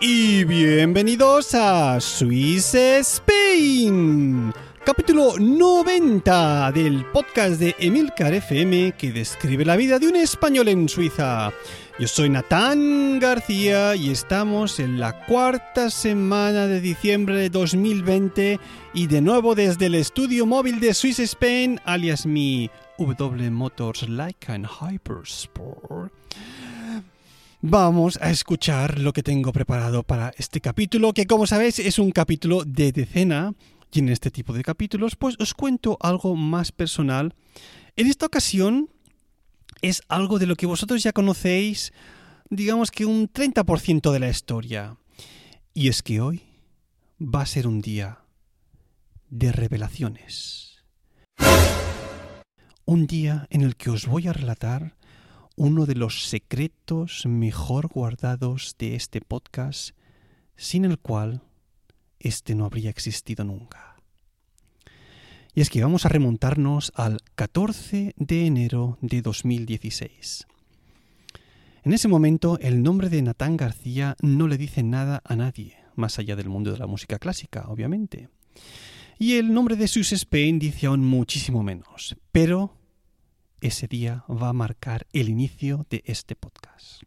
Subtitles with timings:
[0.00, 4.52] y bienvenidos a Swiss Spain
[4.84, 10.90] capítulo 90 del podcast de Emilcar FM que describe la vida de un español en
[10.90, 11.52] Suiza.
[11.98, 18.60] Yo soy Natán García y estamos en la cuarta semana de diciembre de 2020
[18.92, 24.66] y de nuevo desde el estudio móvil de Swiss Spain, alias mi W Motors Lycan
[24.66, 26.12] Hypersport.
[27.62, 32.10] Vamos a escuchar lo que tengo preparado para este capítulo, que como sabéis es un
[32.10, 33.54] capítulo de decena
[33.94, 37.32] y en este tipo de capítulos, pues os cuento algo más personal.
[37.94, 38.90] En esta ocasión
[39.82, 41.92] es algo de lo que vosotros ya conocéis,
[42.50, 44.98] digamos que un 30% de la historia.
[45.74, 46.42] Y es que hoy
[47.20, 48.18] va a ser un día
[49.30, 50.82] de revelaciones.
[52.84, 54.96] Un día en el que os voy a relatar
[55.54, 59.96] uno de los secretos mejor guardados de este podcast,
[60.56, 61.42] sin el cual
[62.18, 63.93] este no habría existido nunca.
[65.56, 70.48] Y es que vamos a remontarnos al 14 de enero de 2016.
[71.84, 76.18] En ese momento el nombre de Natán García no le dice nada a nadie, más
[76.18, 78.28] allá del mundo de la música clásica, obviamente.
[79.16, 82.74] Y el nombre de Sus Spain dice aún muchísimo menos, pero
[83.60, 87.02] ese día va a marcar el inicio de este podcast.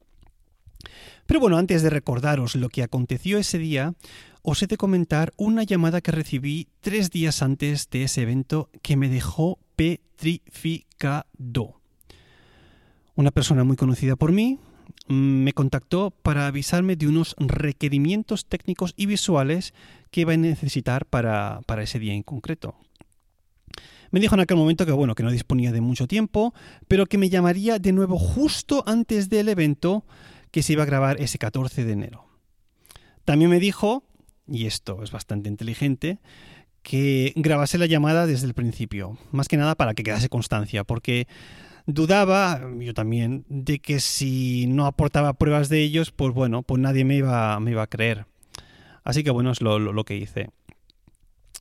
[1.25, 3.93] Pero bueno, antes de recordaros lo que aconteció ese día,
[4.41, 8.95] os he de comentar una llamada que recibí tres días antes de ese evento que
[8.95, 11.25] me dejó petrificado.
[13.15, 14.59] Una persona muy conocida por mí
[15.07, 19.73] mm, me contactó para avisarme de unos requerimientos técnicos y visuales
[20.11, 22.75] que iba a necesitar para, para ese día en concreto.
[24.11, 26.53] Me dijo en aquel momento que bueno, que no disponía de mucho tiempo,
[26.87, 30.05] pero que me llamaría de nuevo justo antes del evento
[30.51, 32.25] que se iba a grabar ese 14 de enero.
[33.25, 34.03] También me dijo
[34.47, 36.19] y esto es bastante inteligente,
[36.83, 41.27] que grabase la llamada desde el principio, más que nada para que quedase constancia, porque
[41.85, 47.03] dudaba, yo también, de que si no aportaba pruebas de ellos, pues bueno, pues nadie
[47.03, 48.25] me iba, me iba a creer.
[49.03, 50.49] Así que bueno, es lo, lo, lo que hice.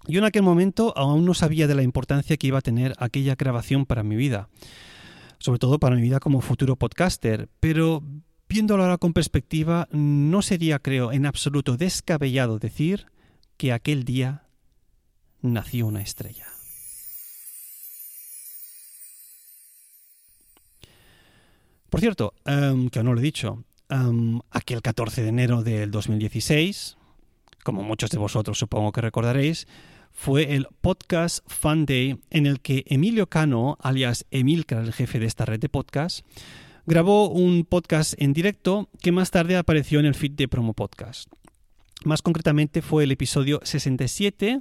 [0.09, 3.35] Yo en aquel momento aún no sabía de la importancia que iba a tener aquella
[3.35, 4.49] grabación para mi vida,
[5.39, 8.03] sobre todo para mi vida como futuro podcaster, pero
[8.49, 13.07] Viéndolo ahora con perspectiva, no sería, creo, en absoluto descabellado decir
[13.57, 14.45] que aquel día
[15.43, 16.47] nació una estrella.
[21.91, 26.97] Por cierto, um, que no lo he dicho, em, aquel 14 de enero del 2016,
[27.65, 29.67] como muchos de vosotros supongo que recordaréis,
[30.13, 35.27] fue el podcast Fun Day en el que Emilio Cano, alias Emilcar, el jefe de
[35.27, 36.25] esta red de podcasts,
[36.87, 41.29] grabó un podcast en directo que más tarde apareció en el feed de Promo Podcast.
[42.05, 44.61] Más concretamente fue el episodio 67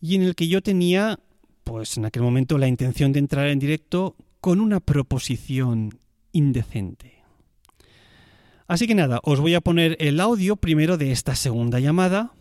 [0.00, 1.20] y en el que yo tenía,
[1.62, 6.00] pues en aquel momento, la intención de entrar en directo con una proposición
[6.32, 7.22] indecente.
[8.66, 12.32] Así que nada, os voy a poner el audio primero de esta segunda llamada,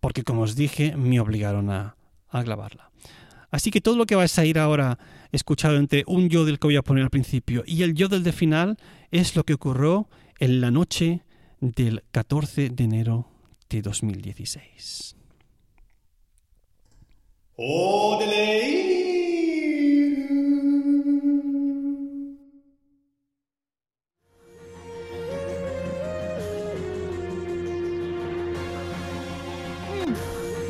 [0.00, 1.96] porque como os dije, me obligaron a,
[2.30, 2.90] a grabarla.
[3.50, 4.98] Así que todo lo que vais a ir ahora
[5.32, 8.22] escuchado entre un yo del que voy a poner al principio y el yo del
[8.22, 8.76] de final
[9.10, 10.08] es lo que ocurrió
[10.38, 11.22] en la noche
[11.60, 13.28] del 14 de enero
[13.68, 15.16] de 2016.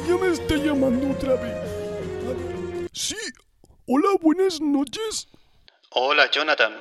[0.09, 1.70] Ya me está llamando otra vez.
[2.93, 3.17] Sí.
[3.87, 5.29] Hola, buenas noches.
[5.91, 6.77] Hola, Jonathan.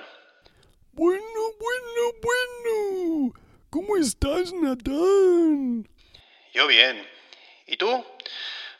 [0.91, 1.23] Bueno,
[1.59, 3.33] bueno, bueno.
[3.69, 5.87] ¿Cómo estás, Natán?
[6.53, 7.07] Yo bien.
[7.67, 8.03] ¿Y tú?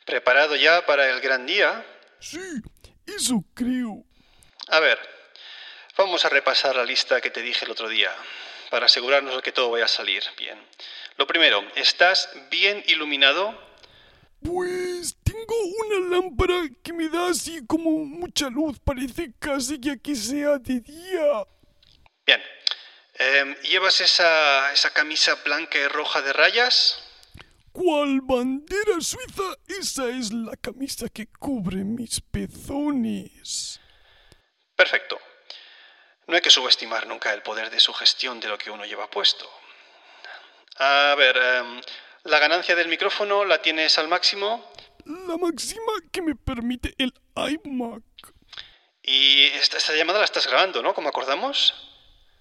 [0.06, 1.86] ¿Preparado ya para el gran día?
[2.20, 2.42] Sí,
[3.06, 4.04] eso creo.
[4.70, 4.98] A ver,
[5.96, 8.12] vamos a repasar la lista que te dije el otro día,
[8.72, 10.60] para asegurarnos de que todo vaya a salir bien.
[11.18, 13.69] Lo primero, ¿estás bien iluminado?
[14.42, 15.56] Pues tengo
[15.86, 18.80] una lámpara que me da así como mucha luz.
[18.80, 21.46] Parece casi que aquí sea de día.
[22.26, 22.42] Bien.
[23.16, 27.04] Em, ¿Llevas esa, esa camisa blanca y roja de rayas?
[27.72, 29.44] ¿Cuál bandera suiza?
[29.68, 33.80] Esa es la camisa que cubre mis pezones.
[34.76, 35.20] Perfecto.
[36.28, 39.50] No hay que subestimar nunca el poder de sugestión de lo que uno lleva puesto.
[40.78, 41.82] A ver, em,
[42.30, 44.72] ¿la ganancia del micrófono la tienes al máximo?
[45.06, 48.04] La máxima que me permite el iMac.
[49.02, 50.94] Y esta, esta llamada la estás grabando, ¿no?
[50.94, 51.74] Como acordamos.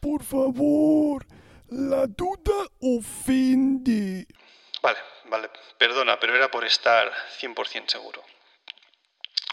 [0.01, 1.27] Por favor,
[1.71, 4.27] la duda ofende.
[4.83, 8.23] Vale, vale, perdona, pero era por estar 100% seguro.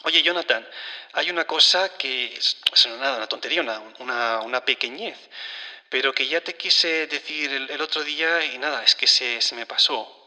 [0.03, 0.67] Oye, Jonathan,
[1.13, 5.17] hay una cosa que es, es nada, una tontería, una, una, una pequeñez,
[5.89, 9.41] pero que ya te quise decir el, el otro día y nada, es que se,
[9.41, 10.24] se me pasó.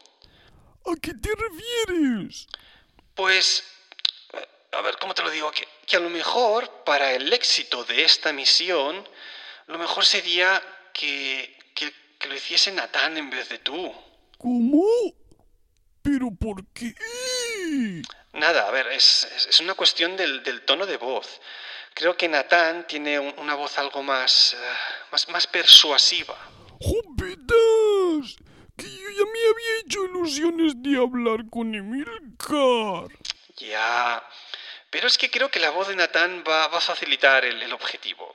[0.85, 2.47] ¿A qué te refieres?
[3.15, 3.63] Pues,
[4.71, 5.51] a ver, ¿cómo te lo digo?
[5.51, 9.07] Que, que a lo mejor para el éxito de esta misión,
[9.67, 10.61] lo mejor sería
[10.93, 13.93] que, que, que lo hiciese Natán en vez de tú.
[14.37, 14.83] ¿Cómo?
[16.01, 16.93] ¿Pero por qué?
[18.33, 21.27] Nada, a ver, es, es- una cuestión del, del tono de voz.
[21.93, 24.57] Creo que Natán tiene un- una voz algo más, eh,
[25.11, 26.37] más, más persuasiva.
[26.79, 28.37] ¡Jopetas!
[28.77, 33.09] Que yo ya me había hecho ilusiones de hablar con Emilcar.
[33.57, 34.23] Ya.
[34.89, 37.73] Pero es que creo que la voz de Natán va, va a facilitar el, el
[37.73, 38.33] objetivo.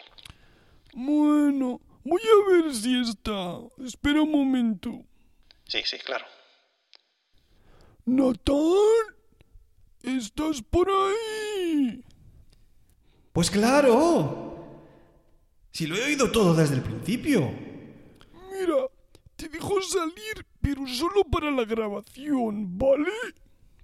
[0.92, 3.58] Bueno, voy a ver si está.
[3.84, 5.04] Espera un momento.
[5.66, 6.26] Sí, sí, claro.
[8.04, 9.16] Natán,
[10.02, 12.04] ¿estás por ahí?
[13.32, 14.52] Pues claro.
[15.72, 17.50] Si lo he oído todo desde el principio.
[18.52, 18.86] Mira,
[19.34, 23.12] te dejo salir, pero solo para la grabación, ¿vale?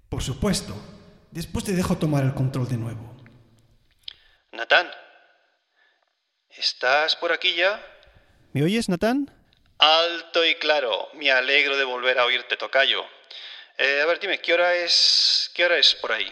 [0.09, 0.75] Por supuesto.
[1.29, 3.15] Después te dejo tomar el control de nuevo.
[4.51, 4.89] Natán,
[6.49, 7.79] ¿estás por aquí ya?
[8.51, 9.31] ¿Me oyes, Natán?
[9.77, 11.07] Alto y claro.
[11.13, 13.03] Me alegro de volver a oírte, tocayo.
[13.77, 15.51] Eh, a ver, dime, ¿qué hora es?
[15.53, 16.29] ¿Qué hora es por ahí?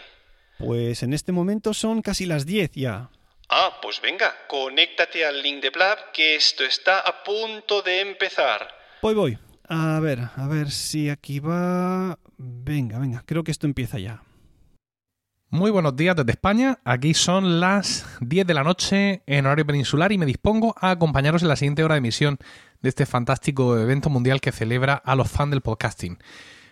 [0.57, 3.09] Pues en este momento son casi las 10 ya.
[3.49, 8.67] Ah, pues venga, conéctate al link de Blab, que esto está a punto de empezar.
[9.01, 9.39] Voy, voy.
[9.71, 12.18] A ver, a ver si aquí va...
[12.39, 14.24] Venga, venga, creo que esto empieza ya.
[15.51, 16.80] Muy buenos días desde España.
[16.83, 21.44] Aquí son las 10 de la noche en horario peninsular y me dispongo a acompañaros
[21.44, 22.39] en la siguiente hora de emisión
[22.81, 26.18] de este fantástico evento mundial que celebra a los fans del podcasting.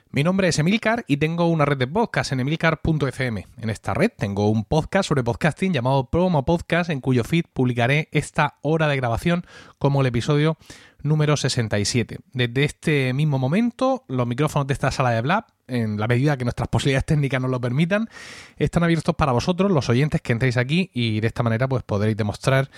[0.10, 3.48] Mi nombre es Emilcar y tengo una red de podcast en emilcar.fm.
[3.58, 8.08] En esta red tengo un podcast sobre podcasting llamado Promo Podcast en cuyo feed publicaré
[8.14, 9.46] esta hora de grabación
[9.78, 10.58] como el episodio
[11.04, 12.20] número 67.
[12.32, 16.46] Desde este mismo momento, los micrófonos de esta sala de Blab, en la medida que
[16.46, 18.10] nuestras posibilidades técnicas nos lo permitan,
[18.56, 22.16] están abiertos para vosotros, los oyentes que entréis aquí, y de esta manera pues podréis
[22.16, 22.72] demostrar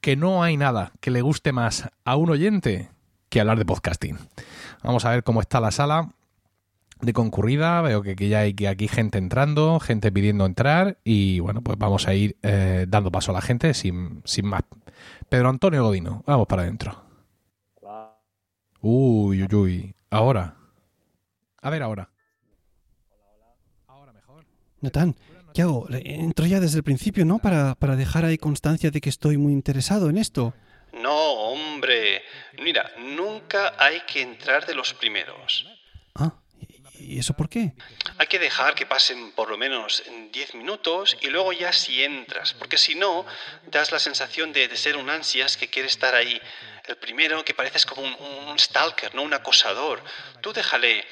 [0.00, 2.90] que no hay nada que le guste más a un oyente
[3.28, 4.18] que hablar de podcasting.
[4.84, 6.12] Vamos a ver cómo está la sala
[7.00, 11.40] de concurrida, veo que, que ya hay que aquí gente entrando, gente pidiendo entrar y
[11.40, 14.62] bueno, pues vamos a ir eh, dando paso a la gente sin, sin más.
[15.28, 17.04] Pedro Antonio Godino, vamos para adentro.
[18.80, 19.94] Uy, uy, uy.
[20.10, 20.54] Ahora.
[21.60, 22.08] A ver ahora.
[23.88, 24.46] Ahora mejor.
[24.80, 25.16] Natán,
[25.52, 25.86] ¿qué hago?
[25.90, 27.38] Entro ya desde el principio, ¿no?
[27.40, 30.54] Para, para dejar ahí constancia de que estoy muy interesado en esto.
[31.02, 32.22] No, hombre.
[32.62, 35.66] Mira, nunca hay que entrar de los primeros.
[37.06, 37.72] ¿Y eso por qué?
[38.18, 42.52] Hay que dejar que pasen por lo menos 10 minutos y luego ya si entras,
[42.54, 43.24] porque si no,
[43.66, 46.40] das la sensación de, de ser un ansias que quiere estar ahí.
[46.84, 49.22] El primero, que pareces como un, un stalker, ¿no?
[49.22, 50.02] Un acosador.
[50.40, 51.04] Tú déjale.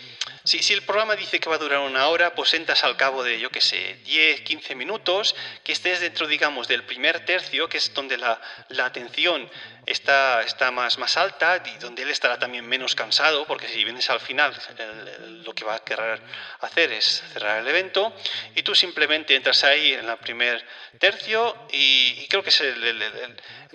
[0.46, 3.22] Si, si el programa dice que va a durar una hora, pues entras al cabo
[3.24, 5.34] de, yo qué sé, 10, 15 minutos,
[5.64, 9.48] que estés dentro, digamos, del primer tercio, que es donde la, la atención
[9.86, 14.10] está, está más, más alta y donde él estará también menos cansado, porque si vienes
[14.10, 16.20] al final, el- lo que va a querer
[16.60, 18.14] hacer es cerrar el evento,
[18.54, 20.62] y tú simplemente entras ahí en el primer
[20.98, 23.02] tercio y, creo que es el,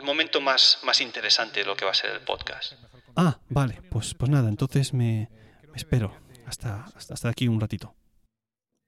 [0.03, 2.73] momento más, más interesante de lo que va a ser el podcast.
[3.15, 5.29] Ah, vale, pues, pues nada, entonces me
[5.75, 6.15] espero
[6.49, 7.93] hasta, hasta, hasta aquí un ratito.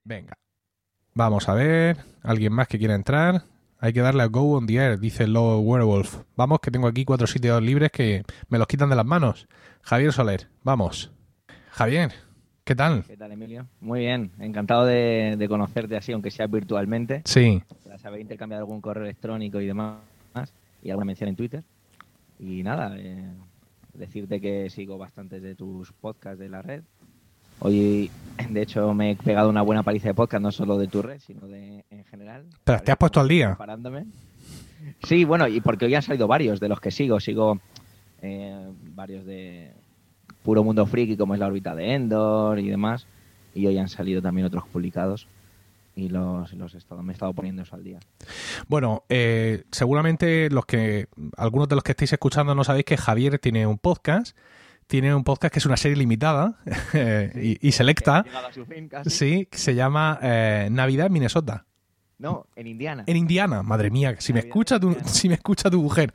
[0.04, 0.34] Venga.
[1.14, 1.98] Vamos a ver.
[2.22, 3.44] ¿Alguien más que quiera entrar?
[3.78, 6.22] Hay que darle a Go on the Air, dice Low Werewolf.
[6.36, 9.48] Vamos, que tengo aquí cuatro sitios libres que me los quitan de las manos.
[9.82, 11.10] Javier Soler, vamos.
[11.70, 12.12] Javier,
[12.64, 13.04] ¿qué tal?
[13.04, 13.66] ¿Qué tal, Emilio?
[13.80, 17.22] Muy bien, encantado de, de conocerte así, aunque sea virtualmente.
[17.24, 19.98] Sí, Tras haber intercambiado algún correo electrónico y demás,
[20.82, 21.64] y alguna mención en Twitter.
[22.38, 23.32] Y nada, eh,
[23.94, 26.84] decirte que sigo bastantes de tus podcasts de la red.
[27.64, 28.10] Hoy,
[28.50, 31.20] de hecho, me he pegado una buena paliza de podcast, no solo de tu red,
[31.20, 32.44] sino de en general.
[32.64, 33.50] Pero, ¿te has puesto al día?
[33.50, 34.06] Preparándome.
[35.04, 37.20] Sí, bueno, y porque hoy han salido varios de los que sigo.
[37.20, 37.60] Sigo
[38.20, 39.70] eh, varios de
[40.42, 43.06] Puro Mundo Friki, como es la órbita de Endor y demás.
[43.54, 45.28] Y hoy han salido también otros publicados.
[45.94, 48.00] Y los, los he estado, me he estado poniendo eso al día.
[48.66, 53.38] Bueno, eh, seguramente los que algunos de los que estáis escuchando no sabéis que Javier
[53.38, 54.36] tiene un podcast.
[54.92, 56.58] Tiene un podcast que es una serie limitada
[57.34, 58.26] y, y selecta.
[58.46, 59.08] A su fin casi.
[59.08, 61.64] Sí, que se llama eh, Navidad en Minnesota.
[62.18, 63.04] No, en Indiana.
[63.06, 66.12] En Indiana, madre mía, si me escucha tu, si me escucha tu mujer.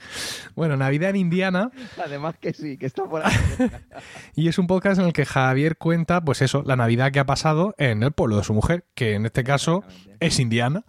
[0.55, 3.33] Bueno, Navidad en Indiana Además que sí, que está por ahí.
[4.35, 7.25] y es un podcast en el que Javier cuenta, pues eso, la Navidad que ha
[7.25, 9.83] pasado en el pueblo de su mujer, que en este caso
[10.19, 10.85] es Indiana.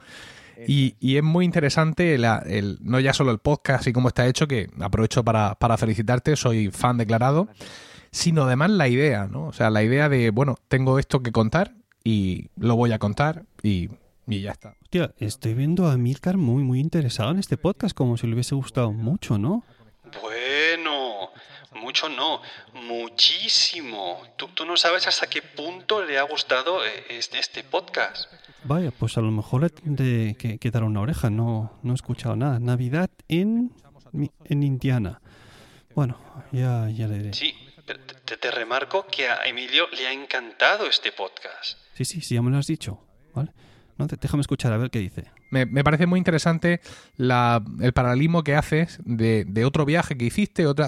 [0.66, 4.26] Y, y es muy interesante, la- el, no ya solo el podcast y cómo está
[4.26, 7.48] hecho, que aprovecho para, para felicitarte, soy fan declarado,
[8.10, 9.46] sino además la idea, ¿no?
[9.46, 13.44] O sea, la idea de, bueno, tengo esto que contar y lo voy a contar
[13.62, 13.90] y,
[14.26, 14.74] y ya está.
[14.82, 18.54] Hostia, estoy viendo a Milcar muy, muy interesado en este podcast, como si le hubiese
[18.54, 19.62] gustado mucho, ¿no?
[20.22, 20.97] Bueno,
[21.78, 22.40] mucho no,
[22.74, 24.22] muchísimo.
[24.36, 28.30] Tú, tú no sabes hasta qué punto le ha gustado eh, este, este podcast.
[28.64, 31.94] Vaya, pues a lo mejor le tendré que, que dar una oreja, no, no he
[31.94, 32.58] escuchado nada.
[32.58, 33.72] Navidad en,
[34.44, 35.20] en Indiana.
[35.94, 36.18] Bueno,
[36.52, 37.32] ya, ya le diré.
[37.32, 37.54] Sí,
[37.86, 41.78] pero te, te- te remarco que a Emilio le ha encantado este podcast.
[41.94, 43.00] Sí, sí, sí, ya me lo has dicho.
[43.34, 43.52] ¿Vale?
[43.96, 45.24] No, te- déjame escuchar a ver qué dice.
[45.50, 46.80] Me, me parece muy interesante
[47.16, 50.87] la, el paralelismo que haces de, de otro viaje que hiciste, otra,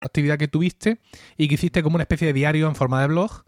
[0.00, 0.98] Actividad que tuviste
[1.36, 3.44] y que hiciste como una especie de diario en forma de blog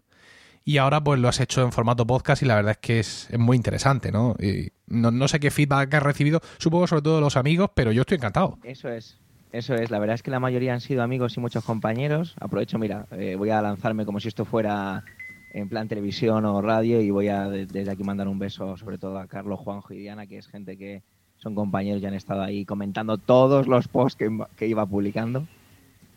[0.63, 3.27] y ahora pues lo has hecho en formato podcast y la verdad es que es,
[3.31, 4.35] es muy interesante, ¿no?
[4.39, 8.01] Y no, no sé qué feedback has recibido, supongo sobre todo los amigos, pero yo
[8.01, 8.59] estoy encantado.
[8.63, 9.17] Eso es,
[9.51, 9.89] eso es.
[9.89, 12.35] La verdad es que la mayoría han sido amigos y muchos compañeros.
[12.39, 15.03] Aprovecho, mira, eh, voy a lanzarme como si esto fuera
[15.53, 18.97] en plan televisión o radio y voy a de- desde aquí mandar un beso sobre
[18.99, 21.01] todo a Carlos, Juanjo y Diana, que es gente que
[21.37, 24.23] son compañeros y han estado ahí comentando todos los posts
[24.55, 25.47] que iba publicando.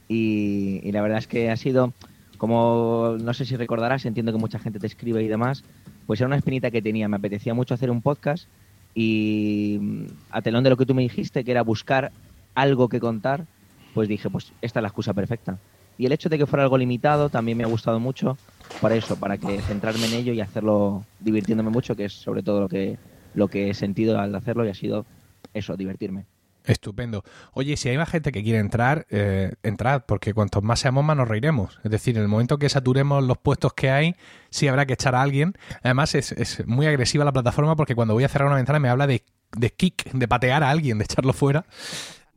[0.09, 1.93] Y, la verdad es que ha sido,
[2.39, 5.65] como no sé si recordarás, entiendo que mucha gente te escribe y demás,
[6.07, 7.09] pues era una espinita que tenía.
[7.09, 8.49] Me apetecía mucho hacer un podcast
[8.95, 12.13] y mm, a telón de lo que tú me dijiste, que era buscar
[12.55, 13.47] algo que contar,
[13.95, 15.59] pues dije, pues esta es la excusa perfecta.
[15.97, 18.37] Y el hecho de que fuera algo limitado también me ha gustado mucho
[18.81, 22.61] para eso, para que centrarme en ello y hacerlo divirtiéndome mucho, que es sobre todo
[22.61, 22.99] lo que,
[23.35, 25.07] lo que he sentido al hacerlo y ha sido
[25.53, 26.25] eso, divertirme.
[26.65, 27.25] Estupendo.
[27.53, 31.17] Oye, si hay más gente que quiere entrar, eh, entrad, porque cuantos más seamos, más
[31.17, 31.79] nos reiremos.
[31.85, 34.17] Es decir, en el momento que saturemos los puestos que hay,
[34.51, 35.55] sí habrá que echar a alguien.
[35.83, 38.89] Además, es, es muy agresiva la plataforma porque cuando voy a cerrar una ventana me
[38.89, 39.23] habla de,
[39.57, 41.67] de kick, de patear a alguien, de echarlo fuera.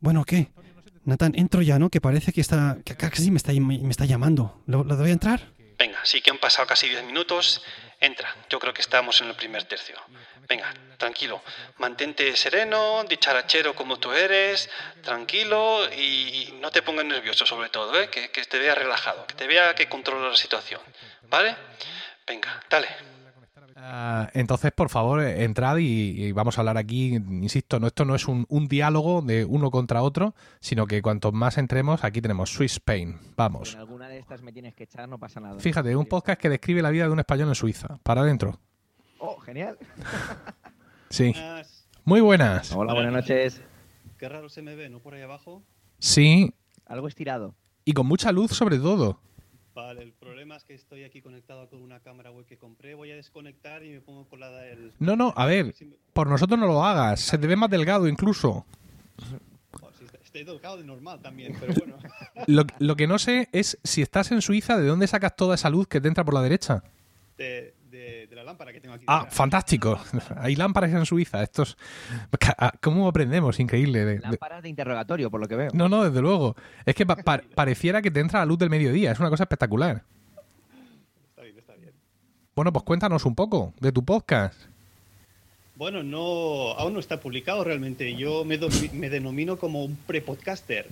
[0.02, 0.52] Bueno, ¿qué?
[1.06, 1.90] Nathan, entro ya, ¿no?
[1.90, 2.80] Que parece que está.
[2.84, 4.62] que casi me está, me está llamando.
[4.66, 5.54] ¿Lo, lo doy a entrar?
[5.80, 7.64] Venga, sí que han pasado casi 10 minutos.
[8.02, 9.96] Entra, yo creo que estamos en el primer tercio.
[10.48, 11.42] Venga, tranquilo,
[11.78, 14.70] mantente sereno, dicharachero como tú eres,
[15.04, 18.10] tranquilo y no te pongas nervioso sobre todo, ¿eh?
[18.10, 20.80] que, que te vea relajado, que te vea que controla la situación.
[21.30, 21.56] ¿Vale?
[22.26, 22.88] Venga, dale.
[23.80, 27.14] Ah, entonces, por favor, eh, entrad y, y vamos a hablar aquí.
[27.14, 31.32] Insisto, no, esto no es un, un diálogo de uno contra otro, sino que cuantos
[31.34, 33.20] más entremos, aquí tenemos Swiss Spain.
[33.22, 33.74] Si Vamos.
[33.74, 35.60] en alguna de estas me tienes que echar, no pasa nada.
[35.60, 38.00] Fíjate, un podcast que describe la vida de un español en Suiza.
[38.02, 38.60] Para adentro.
[39.20, 39.78] Oh, genial.
[41.10, 41.32] Sí.
[41.34, 41.88] Buenas.
[42.06, 42.72] Muy buenas.
[42.74, 43.62] Hola, buenas noches.
[44.18, 45.00] Qué raro se me ve, ¿no?
[45.00, 45.64] Por ahí abajo.
[46.00, 46.54] Sí.
[46.86, 47.56] Algo estirado.
[47.86, 49.20] Y con mucha luz sobre todo.
[49.74, 52.96] Vale, el problema es que estoy aquí conectado con una cámara web que compré.
[52.96, 54.92] Voy a desconectar y me pongo con la del...
[55.00, 55.74] No, no, a ver,
[56.14, 57.20] por nosotros no lo hagas.
[57.22, 58.66] Se te ve más delgado incluso.
[59.82, 59.90] Oh,
[60.24, 61.98] estoy tocado de normal también, pero bueno.
[62.48, 65.70] Lo, lo que no sé es si estás en Suiza, ¿de dónde sacas toda esa
[65.70, 66.84] luz que te entra por la derecha?
[67.38, 67.74] De, de- de
[68.38, 69.04] la lámpara que tengo aquí.
[69.08, 69.36] Ah, detrás.
[69.36, 70.00] fantástico.
[70.38, 71.44] Hay lámparas en Suiza.
[71.44, 71.78] Estos...
[72.58, 73.60] ah, ¿Cómo aprendemos?
[73.60, 74.06] Increíble.
[74.06, 75.72] De- de- Lámparas de interrogatorio, por lo que veo.
[75.74, 76.56] No, no, desde luego.
[76.86, 79.12] Es que pa- pa- pareciera que te entra la luz del mediodía.
[79.12, 80.04] Es una cosa espectacular.
[81.30, 81.92] Está bien, está bien.
[82.56, 84.60] Bueno, pues cuéntanos un poco de tu podcast.
[85.76, 88.16] Bueno, no, aún no está publicado realmente.
[88.16, 88.58] Yo me,
[88.94, 90.88] me denomino como un pre-podcaster.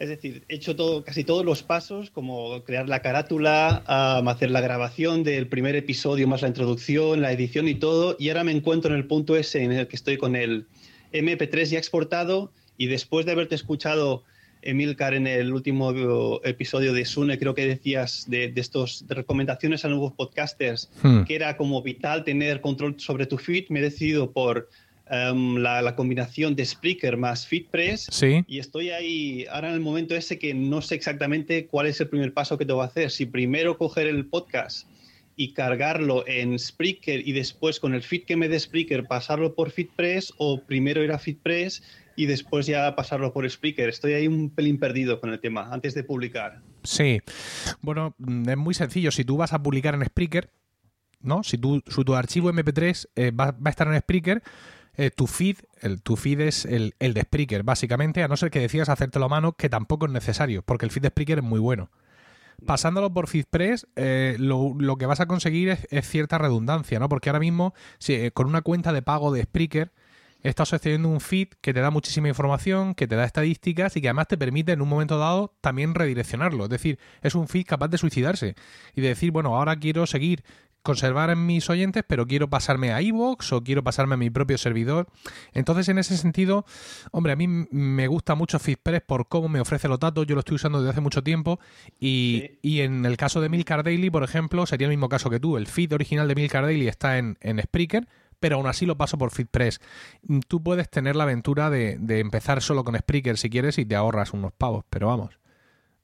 [0.00, 4.62] Es decir, he hecho todo, casi todos los pasos, como crear la carátula, hacer la
[4.62, 8.16] grabación del primer episodio, más la introducción, la edición y todo.
[8.18, 10.64] Y ahora me encuentro en el punto ese en el que estoy con el
[11.12, 12.50] MP3 ya exportado.
[12.78, 14.24] Y después de haberte escuchado,
[14.62, 19.84] Emilcar, en el último episodio de Sune, creo que decías de, de estos de recomendaciones
[19.84, 21.24] a nuevos podcasters, Hmm.
[21.24, 24.70] que era como vital tener control sobre tu feed, me he decidido por
[25.10, 28.44] em, la, la combinación de Spreaker más FeedPress Sí.
[28.46, 32.08] y estoy ahí ahora en el momento ese que no sé exactamente cuál es el
[32.08, 33.10] primer paso que tengo que hacer.
[33.10, 34.86] Si primero coger el podcast
[35.36, 39.70] y cargarlo en Spreaker y después con el feed que me dé Spreaker pasarlo por
[39.70, 41.82] FeedPress o primero ir a FeedPress
[42.16, 43.88] y después ya pasarlo por Spreaker.
[43.88, 46.60] Estoy ahí un pelín perdido con el tema antes de publicar.
[46.82, 47.20] Sí.
[47.80, 49.10] Bueno, mm, es muy sencillo.
[49.10, 50.50] Si tú vas a publicar en Spreaker,
[51.22, 51.42] ¿no?
[51.42, 54.42] Si tú, si tu archivo MP3 eh, va, va a estar en Spreaker,
[54.96, 58.50] eh, tu feed, el, tu feed es el, el de Spreaker, básicamente, a no ser
[58.50, 61.44] que decidas hacértelo a mano, que tampoco es necesario, porque el feed de Spreaker es
[61.44, 61.90] muy bueno.
[62.66, 67.08] Pasándolo por FeedPress, eh, lo, lo que vas a conseguir es, cierta redundancia, ¿no?
[67.08, 69.92] Porque ahora mismo, si, eh, con una cuenta de pago de Spreaker,
[70.42, 74.00] estás accediendo a un feed que te da muchísima información, que te da estadísticas y
[74.00, 76.64] que además te permite en un momento dado también redireccionarlo.
[76.64, 78.54] Es decir, es un feed capaz de suicidarse
[78.94, 80.44] y de decir, bueno, ahora quiero seguir,
[80.82, 84.56] conservar en mis oyentes, pero quiero pasarme a iVoox o quiero pasarme a mi propio
[84.58, 85.08] servidor.
[85.52, 86.64] Entonces, en ese sentido,
[87.12, 90.26] hombre, a mí me gusta mucho FeedPress por cómo me ofrece los datos.
[90.26, 91.60] Yo lo estoy usando desde hace mucho tiempo
[91.98, 92.58] y, Sí.
[92.62, 95.56] y en el caso de Milcar Daily, por ejemplo, sería el mismo caso que tú.
[95.56, 99.18] El feed original de Milcar Daily está en, en Spreaker, pero aún así lo paso
[99.18, 99.80] por FeedPress.
[100.22, 103.84] Mm, Tú puedes tener la aventura de, de empezar solo con Spreaker si quieres y
[103.84, 105.38] te ahorras unos pavos, pero vamos.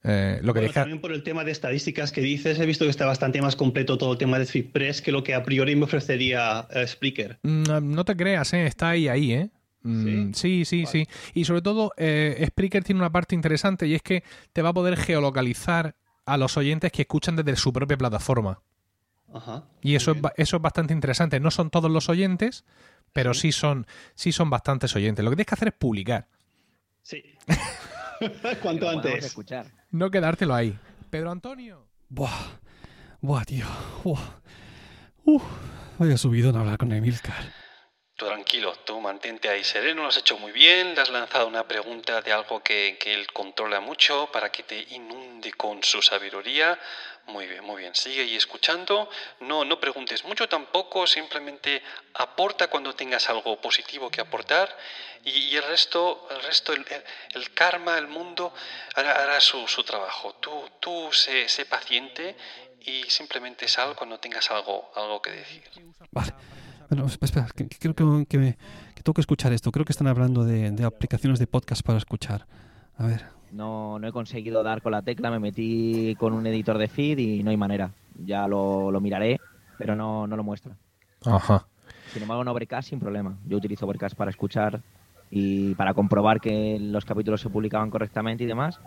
[0.05, 0.81] Eh, lo que Bueno, deja...
[0.83, 3.99] También por el tema de estadísticas que dices, he visto que está bastante más completo
[3.99, 7.39] todo el tema de FeedPress que lo que a priori me ofrecería eh, Spreaker.
[7.43, 8.67] Mm, No te creas, ¿eh?
[8.67, 9.51] está ahí, ahí, ¿eh?
[9.83, 11.05] Mm, Sí, sí, Vale.
[11.07, 11.09] sí.
[11.35, 14.75] Y sobre todo, eh, Spreaker tiene una parte interesante y es que te va a
[14.75, 18.61] poder geolocalizar a los oyentes que escuchan desde su propia plataforma.
[19.33, 19.65] Ajá.
[19.83, 21.39] Y eso es, eso es bastante interesante.
[21.41, 22.65] No son todos los oyentes,
[23.13, 25.25] pero sí, son, sí son bastantes oyentes.
[25.25, 26.27] Lo que tienes que hacer es publicar,
[27.03, 27.23] Sí.
[28.63, 29.25] Cuanto antes.
[29.25, 29.67] escuchar.
[29.91, 30.79] no quedártelo ahí.
[31.11, 31.89] Pedro Antonio.
[32.09, 32.59] Buah.
[33.21, 33.67] Buah, tío.
[34.05, 34.41] Buah.
[35.25, 35.43] Uf.
[35.99, 37.53] Vaya subido en hablar con Emilcar.
[38.17, 41.69] Tú tranquilo, tú mantente ahí sereno, lo has hecho muy bien, le has lanzado una
[41.69, 46.79] pregunta de algo que, que él controla mucho para que te inunde con su sabiduría.
[47.29, 49.11] Muy bien, muy bien, sigue ahí escuchando,
[49.41, 51.83] no, no preguntes mucho tampoco, simplemente
[52.15, 54.69] aporta cuando tengas algo positivo que aportar
[55.25, 57.03] y, y el resto, el, resto el, el-
[57.35, 58.55] el karma, el mundo
[58.95, 60.35] hará, hará su, su trabajo.
[60.41, 62.37] Tú, tú sé, sé paciente
[62.81, 65.65] y simplemente sal cuando tengas algo, algo que decir.
[66.13, 66.33] Vale.
[66.89, 68.57] Bueno, espera, espera, que creo que, que me-
[68.95, 69.73] que tengo que escuchar esto.
[69.73, 72.47] Creo que están hablando de, de aplicaciones de podcast para escuchar.
[72.97, 73.36] A ver.
[73.57, 77.19] No, no he conseguido dar con la tecla, me metí con un editor de feed
[77.19, 77.91] y no hay manera.
[78.25, 79.41] Ya lo, lo miraré,
[79.79, 80.77] pero no, no lo muestra.
[81.25, 81.67] Ajá.
[82.13, 83.39] Sin embargo, en Overcast sin problema.
[83.47, 84.83] Yo utilizo Overcast para escuchar
[85.31, 88.79] y para comprobar que los capítulos se publicaban correctamente y demás.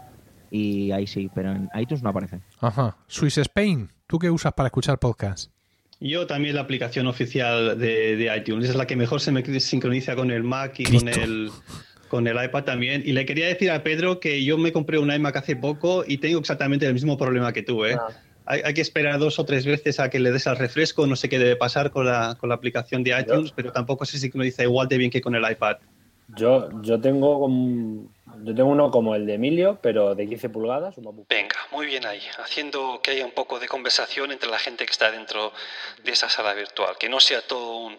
[0.51, 2.39] Y ahí sí, pero en iTunes no aparece.
[2.59, 2.95] Ajá.
[3.07, 5.51] Swiss Spain, ¿tú qué usas para escuchar podcast?
[5.99, 10.15] Yo también la aplicación oficial de, de iTunes es la que mejor se me sincroniza
[10.15, 11.11] con el Mac y Cristo.
[11.11, 11.51] con el,
[12.09, 13.01] con el iPad también.
[13.05, 16.17] Y le quería decir a Pedro que yo me compré un iMac hace poco y
[16.17, 17.85] tengo exactamente el mismo problema que tú.
[17.85, 17.97] ¿eh?
[18.45, 21.07] Hay, hay que esperar dos o tres veces a que le des al refresco.
[21.07, 24.17] No sé qué debe pasar con la, con la aplicación de iTunes, pero tampoco se
[24.17, 25.77] sincroniza igual de bien que con el iPad.
[26.35, 28.11] Yo, yo tengo como-
[28.43, 30.95] yo tengo uno como el de Emilio, pero de 15 pulgadas.
[30.97, 31.25] un.
[31.27, 34.91] Venga, muy bien ahí, haciendo que haya un poco de conversación entre la gente que
[34.91, 35.51] está dentro
[36.03, 37.97] de esa sala virtual, que no sea todo un,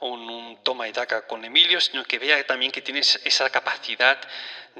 [0.00, 4.18] un- un toma y daca con Emilio, sino que vea también que tienes esa capacidad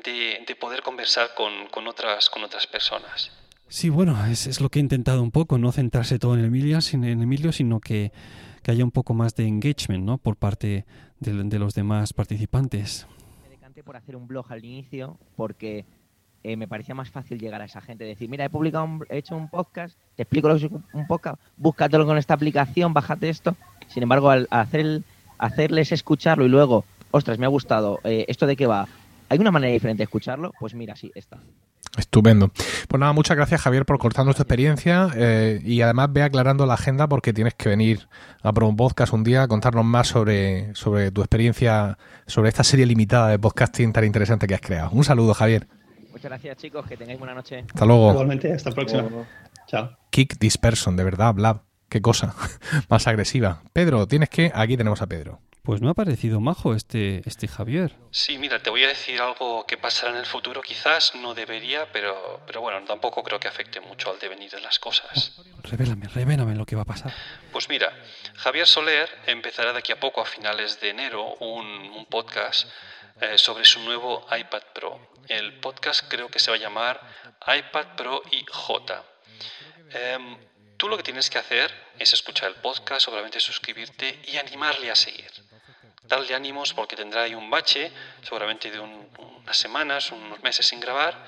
[0.05, 3.31] de, de poder conversar con, con otras, con otras personas.
[3.69, 6.79] Sí, bueno, es, es lo que he intentado un poco, no centrarse todo en Emilio,
[6.93, 8.13] en Emilio sino que,
[8.63, 10.19] que haya un poco más de engagement ¿no?
[10.19, 10.87] por parte
[11.21, 13.07] de, de los demás participantes.
[13.43, 15.85] Me decanté por hacer un blog al inicio porque
[16.45, 18.05] eh, me parecía más fácil llegar a esa gente.
[18.05, 21.07] Decir, mira, he publicado, un- he hecho un podcast, te explico lo que es un
[21.07, 23.57] podcast, búscatelo con esta aplicación, bájate esto.
[23.89, 25.03] Sin embargo, al hacer
[25.39, 28.89] hacerles escucharlo y luego, ostras, me ha gustado, eh, ¿esto de qué va?
[29.29, 30.53] ¿Hay una manera diferente de escucharlo?
[30.59, 31.39] Pues mira, sí, esta.
[31.97, 32.51] Estupendo.
[32.89, 36.75] Pues nada, muchas gracias Javier por cortarnos tu experiencia eh, y además ve aclarando la
[36.75, 38.09] agenda porque tienes que venir
[38.43, 42.85] a Promo Podcast un día a contarnos más sobre, sobre tu experiencia, sobre esta serie
[42.87, 44.91] limitada de podcasting tan interesante que has creado.
[44.91, 45.67] Un saludo Javier.
[46.11, 47.65] Muchas gracias, chicos, que tengáis buena noche.
[47.69, 48.11] Hasta luego.
[48.13, 49.27] Igualmente, hasta la próxima.
[49.67, 49.97] Chao.
[50.11, 51.63] Kick this person, de verdad, Blab.
[51.89, 52.35] Qué cosa
[52.89, 53.63] más agresiva.
[53.73, 54.51] Pedro, tienes que...
[54.55, 55.41] Aquí tenemos a Pedro.
[55.63, 57.95] Pues me ha parecido majo este, este Javier.
[58.11, 61.93] Sí, mira, te voy a decir algo que pasará en el futuro, quizás no debería,
[61.93, 65.43] pero, pero bueno, tampoco creo que afecte mucho al devenir de las cosas.
[65.65, 67.13] Revélame, revélame lo que va a pasar.
[67.53, 67.93] Pues mira,
[68.37, 72.67] Javier Soler empezará de aquí a poco, a finales de enero, un, un podcast
[73.21, 75.11] eh, sobre su nuevo iPad Pro.
[75.29, 77.01] El podcast creo que se va a llamar
[77.47, 79.05] iPad Pro y J.
[79.91, 80.37] Em,
[80.77, 84.97] tú lo que tienes que hacer es escuchar el podcast, seguramente suscribirte y animarle a
[84.97, 85.31] seguir.
[86.05, 89.09] Darle ánimos porque tendrá ahí un bache, seguramente de un-
[89.43, 91.27] unas semanas, unos meses sin grabar.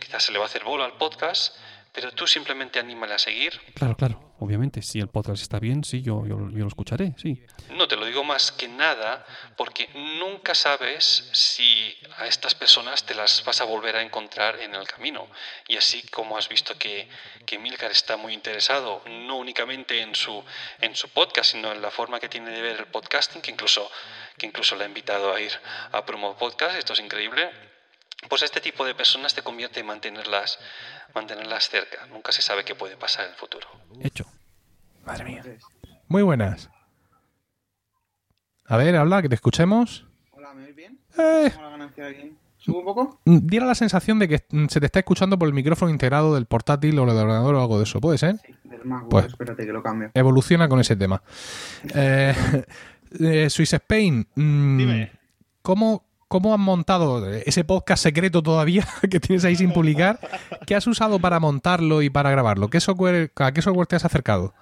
[0.00, 1.56] Quizás se le va a hacer bolo al podcast,
[1.92, 3.60] pero tú simplemente anímale a seguir.
[3.74, 4.82] Claro, claro, obviamente.
[4.82, 7.42] Si el podcast está bien, sí, yo, yo, lo escucharé, sí.
[7.70, 9.24] No te lo digo más que nada
[9.56, 14.74] porque nunca sabes si a estas personas te las vas a volver a encontrar en
[14.74, 15.26] el camino.
[15.66, 17.08] Y así como has visto que,
[17.46, 20.44] que Milcar está muy interesado, no únicamente en su,
[20.80, 23.90] en su podcast, sino en la forma que tiene de ver el podcasting, que incluso,
[24.36, 25.52] que incluso le ha invitado a ir
[25.92, 27.67] a Promo Podcast, esto es increíble.
[28.28, 30.58] Pues este tipo de personas te convierte en mantenerlas,
[31.14, 32.06] mantenerlas cerca.
[32.06, 33.66] Nunca se sabe qué puede pasar en el futuro.
[34.02, 34.24] Hecho.
[35.06, 35.42] Madre mía.
[36.08, 36.68] Muy buenas.
[38.66, 40.06] A ver, habla, que te escuchemos.
[40.32, 40.98] Hola, ¿me oís bien?
[41.16, 42.36] Eh, ¿Tengo la ganancia bien?
[42.58, 43.20] ¿Subo un poco?
[43.24, 46.34] mm, diera la sensación de que mm, se te está escuchando por el micrófono integrado
[46.34, 48.00] del portátil o del ordenador o algo de eso.
[48.00, 48.36] ¿Puede ser?
[48.64, 50.10] Del MacBook, Pues- espérate que lo cambio.
[50.12, 51.22] Evoluciona con ese tema.
[51.94, 52.34] Eh,
[53.20, 55.12] eh, Swiss Spain, mm, Dime.
[55.62, 60.20] ¿cómo, ¿cómo has montado ese podcast secreto todavía que tienes ahí sin publicar?
[60.66, 62.68] ¿Qué has usado para montarlo y para grabarlo?
[62.68, 64.54] ¿Qué software, ¿A qué software te has acercado?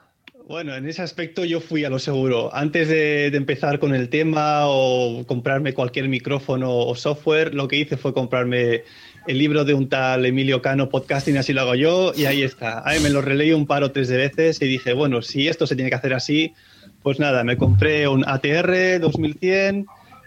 [0.48, 2.54] Bueno, en ese aspecto yo fui a lo seguro.
[2.54, 7.96] Antes de, empezar con el tema o comprarme cualquier micrófono o software, lo que hice
[7.96, 8.84] fue comprarme
[9.26, 12.88] el libro de un tal Emilio Cano, Podcasting, así lo hago yo, y ahí está.
[12.88, 15.66] Ahí me lo releí un par o tres de veces y dije, bueno, si esto
[15.66, 16.54] se tiene que hacer así,
[17.02, 19.86] pues nada, me compré un ATR 2100,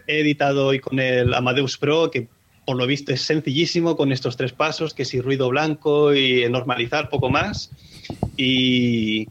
[0.10, 2.28] he editado hoy con el Amadeus Pro, que
[2.66, 7.10] por lo visto es sencillísimo con estos tres pasos, que si ruido blanco y normalizar
[7.10, 7.72] poco más.
[8.38, 9.28] Y,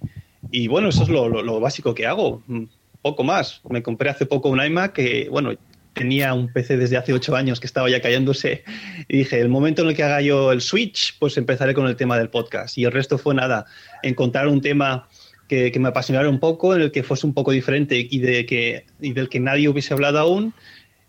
[0.51, 2.43] y bueno, eso es lo, lo- lo básico que hago.
[2.47, 2.65] Mm,
[3.01, 3.61] Poco más.
[3.71, 5.53] Me compré hace poco un iMac que, bueno,
[5.93, 8.65] tenía un PC desde hace ocho años que estaba ya cayéndose.
[9.09, 11.95] Y dije, el momento en el que haga yo el switch, pues empezaré con el
[11.95, 12.77] tema del podcast.
[12.77, 13.67] Y el resto fue nada,
[14.03, 15.09] encontrar un tema
[15.49, 18.47] que, que me apasionara un poco, en el que fuese un poco diferente y, de
[18.47, 20.55] que, y del que nadie hubiese hablado aún.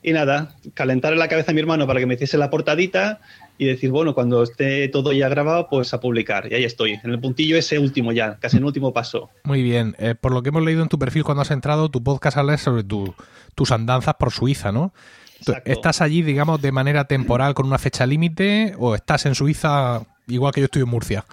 [0.02, 3.19] Y nada, calentar la cabeza a mi hermano para que me hiciese la portadita
[3.58, 6.49] y decir, bueno, cuando esté todo ya grabado, pues a publicar.
[6.49, 9.30] Y ahí estoy, en el puntillo ese último ya, casi en el último paso.
[9.43, 9.97] Muy bien.
[9.99, 12.58] Eh, por lo que hemos leído en tu perfil cuando has entrado, tu podcast habla
[12.58, 13.13] sobre tu-
[13.56, 14.93] tus andanzas por Suiza, ¿no?
[15.39, 15.69] Exacto.
[15.69, 20.54] ¿Estás allí, digamos, de manera temporal con una fecha límite o estás en Suiza igual
[20.54, 21.25] que yo estoy en Murcia?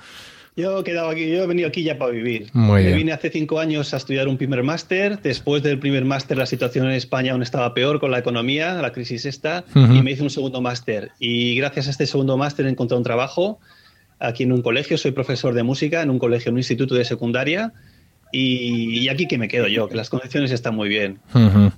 [0.57, 2.49] Yo he quedado aquí, yo he venido aquí ya para vivir.
[2.55, 2.97] Muy Me bien.
[2.99, 5.21] vine hace cinco años a estudiar un primer máster.
[5.21, 8.91] Después del primer máster, la situación en España aún estaba peor con la economía, la
[8.93, 9.93] crisis esta, Ujú.
[9.95, 11.11] y me hice un segundo máster.
[11.19, 13.59] Y gracias a este segundo máster he encontrado un trabajo
[14.19, 14.97] aquí en un colegio.
[14.97, 17.75] Soy profesor de música en un colegio, en un instituto de secundaria.
[18.33, 21.19] Y, y aquí que me quedo yo, que las condiciones están muy bien.
[21.35, 21.71] Ujú.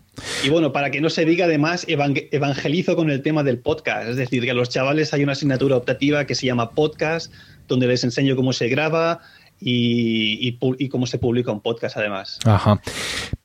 [0.44, 4.08] Y bueno, para que no se diga, además, evang- evangelizo con el tema del podcast.
[4.08, 7.32] Es decir, que a los chavales hay una asignatura optativa que se llama podcast,
[7.68, 9.20] donde les enseño cómo se graba
[9.60, 12.38] y, y pu- y cómo se publica un podcast, además.
[12.44, 12.80] Ajá.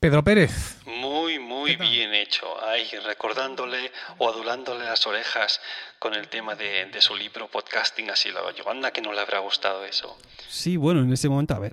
[0.00, 0.78] Pedro Pérez.
[0.86, 2.46] Muy, muy bien hecho.
[2.64, 5.60] Ahí recordándole o adulándole las orejas
[5.98, 8.68] con el tema de, de su libro Podcasting, así lo hago yo.
[8.68, 10.16] Anda que no le habrá gustado eso.
[10.48, 11.72] Sí, bueno, en ese momento, a ver.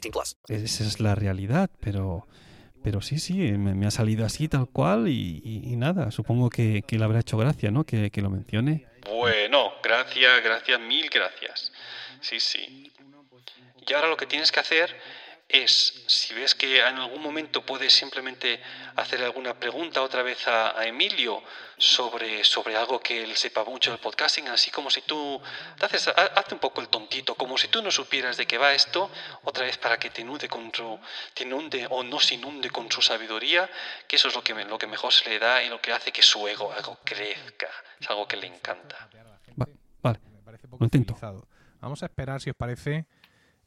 [0.00, 0.36] 18 plus.
[0.48, 2.26] Esa es la realidad, pero,
[2.82, 6.50] pero sí, sí, me, me ha salido así tal cual y, y- y nada, supongo
[6.50, 7.84] que, que le habrá hecho gracia, ¿no?
[7.84, 8.86] Que, que lo mencione.
[9.10, 11.72] Bueno, gracias, gracias, mil gracias.
[12.20, 12.92] Sí, sí.
[13.86, 14.94] Y ahora lo que tienes que hacer
[15.48, 18.60] es, si ves que en algún momento puedes simplemente
[18.96, 21.42] hacer alguna pregunta otra vez a, a Emilio
[21.78, 25.40] sobre, sobre algo que él sepa mucho del podcasting, así como si tú,
[25.78, 28.58] te haces, ha- hazte un poco el tontito, como si tú no supieras de qué
[28.58, 29.10] va esto,
[29.44, 31.00] otra vez para que te inunde con su,
[31.32, 33.70] te inunde o no se inunde con su sabiduría,
[34.06, 36.12] que eso es lo que, lo que mejor se le da y lo que hace
[36.12, 39.08] que su ego algo crezca, es algo que le encanta.
[40.02, 40.20] Vale,
[40.78, 41.14] Lo intento.
[41.80, 43.06] Vamos a esperar, si os parece,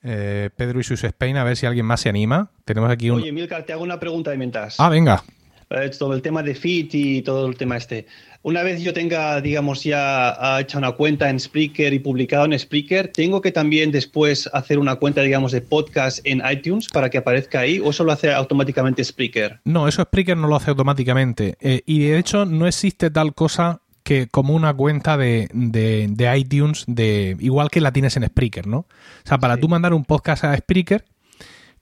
[0.04, 2.52] eh, Pedro y sus Spain, a ver si alguien más se anima.
[2.66, 3.22] Tenemos aquí un...
[3.22, 4.80] Oye, Milcar, te hago una pregunta de mientras.
[4.80, 5.24] Ah, venga.
[5.72, 8.06] Eh, todo el tema de Fit y todo el tema este.
[8.44, 13.10] Una vez yo tenga, digamos, ya hecha una cuenta en Spreaker y publicado en Spreaker,
[13.10, 17.60] ¿tengo que también después hacer una cuenta, digamos, de podcast en iTunes para que aparezca
[17.60, 19.60] ahí o solo hace automáticamente Spreaker?
[19.64, 21.56] No, eso Spreaker no lo hace automáticamente.
[21.62, 23.82] Eh, y de hecho no existe tal cosa
[24.12, 28.68] que como una cuenta de, de- de iTunes, de igual que la tienes en Spreaker,
[28.68, 28.80] ¿no?
[28.80, 28.88] O
[29.24, 31.06] sea, para tú mandar un podcast a Spreaker,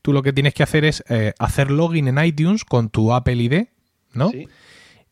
[0.04, 3.36] tú lo que tienes que hacer es eh, hacer login en iTunes con tu Apple
[3.36, 3.64] ID,
[4.14, 4.30] ¿no?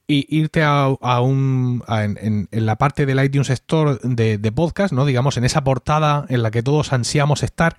[0.09, 4.37] Y irte a, a un a- en, en- en la parte del iTunes Store de,
[4.37, 5.03] de podcast, ¿no?
[5.05, 7.77] Digamos, en esa portada en la que todos ansiamos estar,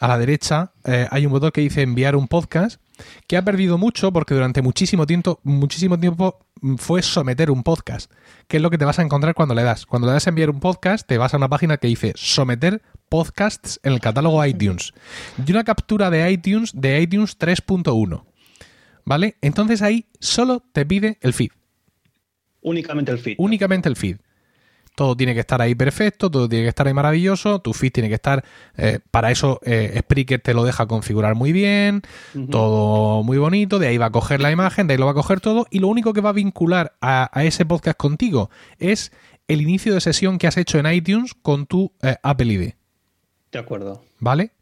[0.00, 2.80] a la derecha eh, hay un botón que dice enviar un podcast,
[3.26, 8.10] que ha perdido mucho porque durante muchísimo tiempo, muchísimo tiempo mm, fue someter un podcast,
[8.48, 9.86] que es lo que te vas a encontrar cuando le das.
[9.86, 12.82] Cuando le das a enviar un podcast, te vas a una página que dice someter
[13.08, 14.92] podcasts en el catálogo iTunes.
[15.44, 18.24] Y una captura de iTunes de iTunes 3.1.
[19.04, 19.36] ¿Vale?
[19.42, 21.50] Entonces ahí solo te pide el feed.
[22.62, 23.34] Únicamente el feed.
[23.38, 24.16] Únicamente el feed.
[24.94, 28.08] Todo tiene que estar ahí perfecto, todo tiene que estar ahí maravilloso, tu feed tiene
[28.08, 28.44] que estar,
[28.76, 32.02] eh, para eso eh, Spreaker te lo deja configurar muy bien,
[32.50, 35.14] todo muy bonito, de ahí va a coger la imagen, de ahí lo va a
[35.14, 39.10] coger todo y lo único que va a vincular a, a ese podcast contigo es
[39.48, 42.72] el inicio de sesión que has hecho en iTunes con tu eh, Apple ID,
[43.52, 44.02] De acuerdo.
[44.18, 44.52] ¿vale?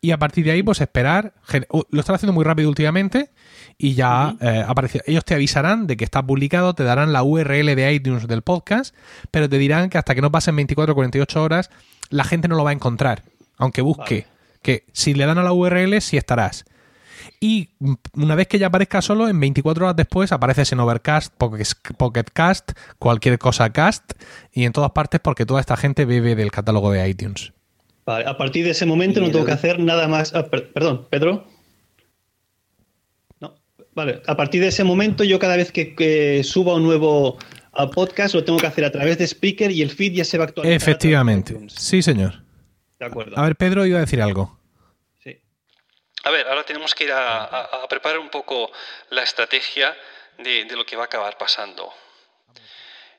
[0.00, 1.34] Y a partir de ahí, pues esperar.
[1.70, 3.30] uh, Lo están haciendo muy rápido últimamente
[3.76, 7.74] y ya eh, aparece- Ellos te avisarán de que está publicado, te darán la URL
[7.74, 8.94] de iTunes del podcast,
[9.32, 11.70] pero te dirán que hasta que no pasen 24 o 48 horas,
[12.10, 13.24] la gente no lo va a encontrar.
[13.56, 14.26] Aunque busque.
[14.62, 16.64] Que si le dan a la URL, sí estarás.
[17.40, 17.70] Y
[18.14, 21.64] una vez que ya aparezca solo, en 24 horas después apareces en Overcast, Pocket
[21.96, 24.12] Pocket Cast, cualquier cosa cast,
[24.52, 27.52] y en todas partes porque toda esta gente bebe del catálogo de iTunes.
[28.08, 30.34] Vale, a partir de ese momento no tengo que hacer nada más.
[30.34, 31.46] ah, per- perdón, Pedro.
[33.38, 33.54] No,
[33.92, 34.22] vale.
[34.26, 37.36] A partir de ese momento, yo cada vez que, que suba un nuevo
[37.72, 40.38] ah, podcast lo tengo que hacer a través de Spreaker y el feed ya se
[40.38, 40.74] va a actualizar.
[40.74, 41.54] Efectivamente.
[41.68, 42.42] Sí, señor.
[42.98, 43.36] De acuerdo.
[43.38, 44.56] A ver, Pedro iba a decir algo.
[46.24, 48.70] A ver, ahora tenemos que ir a, a- a preparar un poco
[49.10, 49.94] la estrategia
[50.38, 51.90] de, de lo que va a acabar pasando.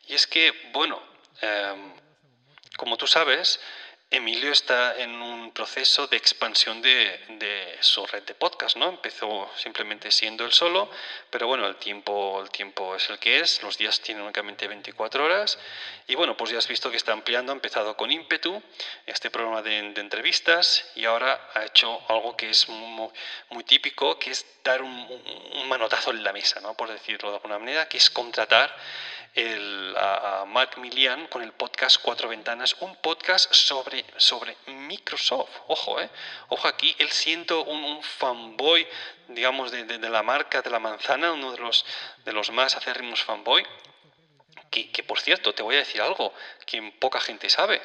[0.08, 1.00] Y es que, bueno,
[1.42, 1.80] em,
[2.78, 3.60] como tú sabes,
[4.12, 8.90] Emilio está en un proceso de expansión de, su red de podcast, ¿no?
[8.90, 10.90] Empezó simplemente siendo él solo,
[11.30, 15.24] pero bueno, el tiempo, el tiempo es el que es, los días tienen únicamente 24
[15.24, 15.60] horas,
[16.08, 18.64] y bueno, pues ya has visto que está ampliando, ha empezado con ímpetu,
[19.06, 23.12] este programa de, entrevistas, y ahora ha hecho algo que es muy,
[23.52, 24.92] muy típico, que es dar un,
[25.54, 26.74] un manotazo en la mesa, ¿no?
[26.74, 28.76] Por decirlo de alguna manera, que es contratar
[29.36, 35.50] el, a, a Milian con el podcast Cuatro Ventanas, un podcast sobre, sobre Microsoft.
[35.68, 36.10] Ojo, ¿eh?
[36.50, 38.88] Ojo aquí, él siendo un, un fanboy,
[39.30, 41.86] digamos, de, de- de la marca de la manzana, uno de los,
[42.26, 43.64] de los más acérrimos fanboy,
[44.72, 46.34] que, que por cierto, te voy a decir algo
[46.66, 47.82] que poca gente sabe.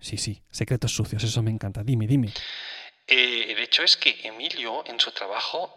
[0.00, 1.82] Sí, sí, secretos sucios, eso me encanta.
[1.82, 2.32] Dime, dime.
[3.06, 5.72] Eh, el hecho es que Emilio en su trabajo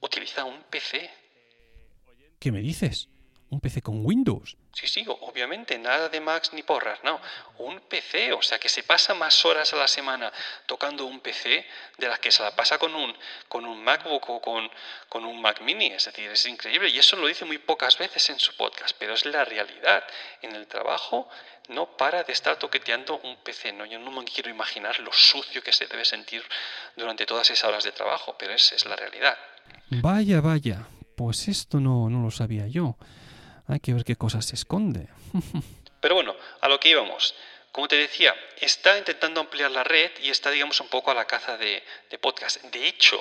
[0.00, 1.10] utiliza un PC.
[2.38, 3.08] ¿Qué me dices?
[3.52, 4.56] ¿Un PC con Windows?
[4.72, 7.20] Sí, sí, obviamente, nada de Macs ni porras, no.
[7.58, 10.32] Un PC, o sea, que se pasa más horas a la semana
[10.64, 11.66] tocando un PC
[11.98, 13.14] de las que se la pasa con un,
[13.50, 14.70] con un MacBook o con,
[15.10, 15.88] con un Mac Mini.
[15.88, 16.88] Es decir, es increíble.
[16.88, 20.02] Y eso lo dice muy pocas veces en su podcast, pero es la realidad.
[20.40, 21.28] En el trabajo
[21.68, 23.74] no para de estar toqueteando un PC.
[23.74, 26.42] No, yo no me quiero imaginar lo sucio que se debe sentir
[26.96, 29.36] durante todas esas horas de trabajo, pero es, es la realidad.
[29.90, 30.86] Vaya, vaya.
[31.14, 32.96] Pues esto no, no lo sabía yo.
[33.68, 35.08] Hay que ver qué cosas se esconde.
[36.00, 37.34] Pero bueno, a lo que íbamos.
[37.70, 41.26] Como te decía, está intentando ampliar la red y está, digamos, un poco a la
[41.26, 42.62] caza de, de podcast.
[42.64, 43.18] De hecho,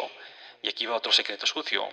[0.61, 1.87] y aquí va otro secreto sucio,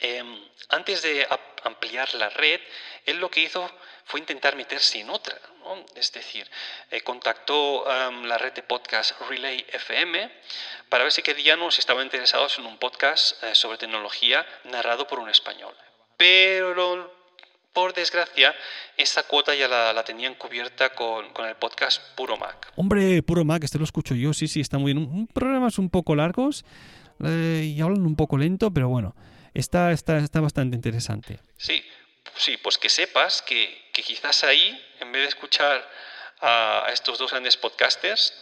[0.00, 1.26] em, antes de
[1.64, 2.60] ampliar la red,
[3.04, 3.70] él lo que hizo
[4.04, 5.38] fue intentar meterse en otra.
[5.96, 6.48] Es decir,
[6.92, 10.30] eh, contactó la red de podcast Relay FM
[10.88, 15.28] para ver si si estaban interesados en un podcast eh, sobre tecnología narrado por un
[15.28, 15.74] español.
[16.16, 17.15] Pero
[17.76, 18.54] por desgracia,
[18.96, 22.72] esa cuota ya la, la tenían cubierta con, con, el podcast Puro Mac.
[22.74, 25.06] Hombre, Puro Mac, este lo escucho yo, sí, sí, está muy bien.
[25.06, 26.64] Un, programas un poco largos
[27.22, 29.14] eh, y hablan un poco lento, pero bueno,
[29.52, 31.38] está, está, está bastante interesante.
[31.58, 31.84] Sí,
[32.34, 35.86] sí, pues que sepas que, que quizás ahí, en vez de escuchar
[36.40, 38.32] a, a estos dos grandes podcasters,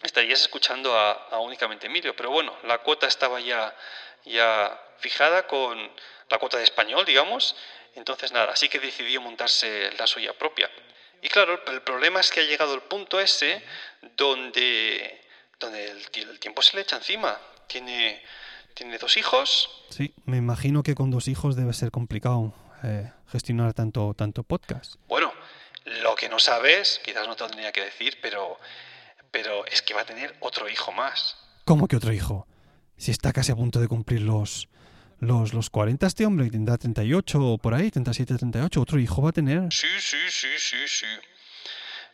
[0.00, 2.14] estarías escuchando a, a, únicamente Emilio.
[2.14, 3.74] Pero bueno, la cuota estaba ya,
[4.26, 5.76] ya fijada con
[6.28, 7.56] la cuota de español, digamos,
[7.94, 10.70] entonces nada, así que decidió montarse la suya propia.
[11.22, 13.62] Y claro, el problema es que ha llegado el punto ese
[14.16, 15.20] donde,
[15.58, 17.38] donde el, el tiempo se le echa encima.
[17.66, 18.22] Tiene,
[18.74, 19.68] tiene dos hijos.
[19.90, 24.94] Sí, me imagino que con dos hijos debe ser complicado eh, gestionar tanto, tanto podcast.
[25.06, 25.32] Bueno,
[26.02, 28.58] lo que no sabes, quizás no te lo tendría que decir, pero,
[29.30, 31.36] pero es que va a tener otro hijo más.
[31.64, 32.46] ¿Cómo que otro hijo?
[32.96, 34.68] Si está casi a punto de cumplir los,
[35.20, 38.80] los, los 40 este hombre y tendrá 38 o por ahí, 37, 38.
[38.80, 39.72] ¿Otro hijo va a tener?
[39.72, 41.06] Sí, sí, sí, sí, sí.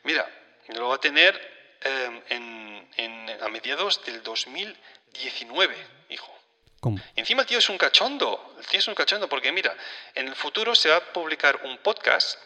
[0.04, 0.28] Mira,
[0.74, 1.34] lo va a tener
[1.82, 5.74] eh, en, en, a mediados del 2019,
[6.10, 6.32] hijo.
[6.80, 6.98] ¿Cómo?
[7.14, 8.54] Encima el tío es un cachondo.
[8.58, 9.74] El tío es un cachondo porque, mira,
[10.14, 12.38] en el futuro se va a publicar un podcast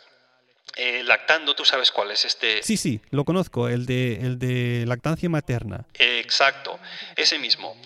[0.76, 2.62] eh, lactando, tú sabes cuál es este.
[2.62, 5.84] Sí, sí, lo conozco, el de, el de lactancia materna.
[5.94, 6.78] Eh, exacto,
[7.16, 7.76] ese mismo.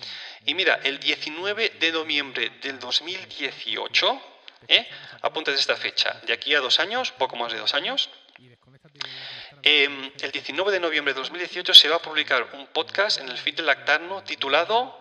[0.45, 4.21] Y mira, el 19 de noviembre del 2018,
[4.67, 4.87] ¿eh?
[5.47, 8.09] esta fecha, de aquí a dos años, poco más de dos años,
[9.63, 13.37] eh, el 19 de noviembre de 2018 se va a publicar un podcast en el
[13.37, 14.95] feed de Lactarno titulado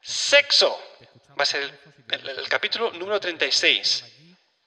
[0.00, 0.78] Sexo.
[1.38, 4.04] Va a ser el, el, el capítulo número 36.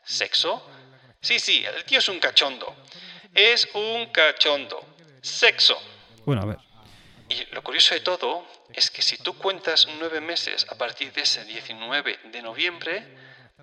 [0.04, 0.70] ¿Sexo?
[1.20, 2.76] Sí, sí, el tío es un cachondo.
[3.34, 4.86] Es un cachondo.
[5.22, 5.80] Sexo.
[6.26, 6.71] Bueno, a ver.
[7.32, 11.22] Y lo curioso de todo es que si tú cuentas nueve meses a partir de
[11.22, 13.08] ese 19 de noviembre,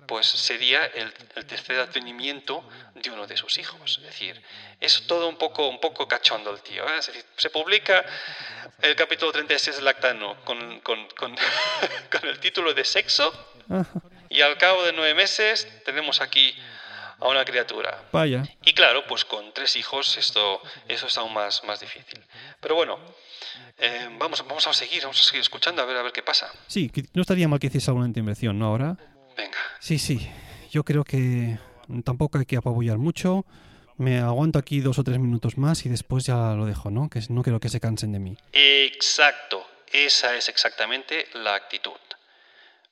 [0.07, 3.99] pues sería el, el, tercer advenimiento de uno de sus hijos.
[3.99, 4.41] Es decir,
[4.79, 6.83] es todo un poco, un poco cachondo el tío.
[6.89, 6.97] ¿eh?
[6.97, 8.03] Es decir, se publica
[8.81, 11.35] el capítulo 36 de Lactano con, con, con,
[12.11, 13.31] con el título de sexo
[14.29, 16.57] y al cabo de nueve meses tenemos aquí
[17.19, 18.05] a una criatura.
[18.11, 18.43] Vaya.
[18.65, 22.19] Y claro, pues con tres hijos esto, eso es aún más, más difícil.
[22.59, 22.99] Pero bueno,
[23.77, 26.51] eh, vamos, vamos a seguir, vamos a seguir escuchando a ver a ver qué pasa.
[26.67, 28.67] Sí, no estaría mal que hiciese alguna intervención, ¿no?
[28.67, 28.97] Ahora.
[29.35, 29.57] Venga.
[29.79, 30.29] Sí, sí.
[30.69, 31.57] Yo creo que
[32.03, 33.45] tampoco hay que apabullar mucho.
[33.97, 37.09] Me aguanto aquí dos o tres minutos más y después ya lo dejo, ¿no?
[37.09, 38.37] Que no quiero que se cansen de mí.
[38.53, 39.65] Exacto.
[39.91, 41.91] Esa es exactamente la actitud.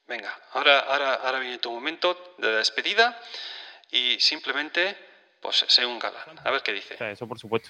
[0.07, 3.19] Venga, ahora, ahora, ahora viene tu momento de despedida
[3.91, 4.95] y simplemente
[5.41, 6.38] pues sé un galán.
[6.43, 6.95] A ver qué dice.
[7.12, 7.69] Eso por supuesto.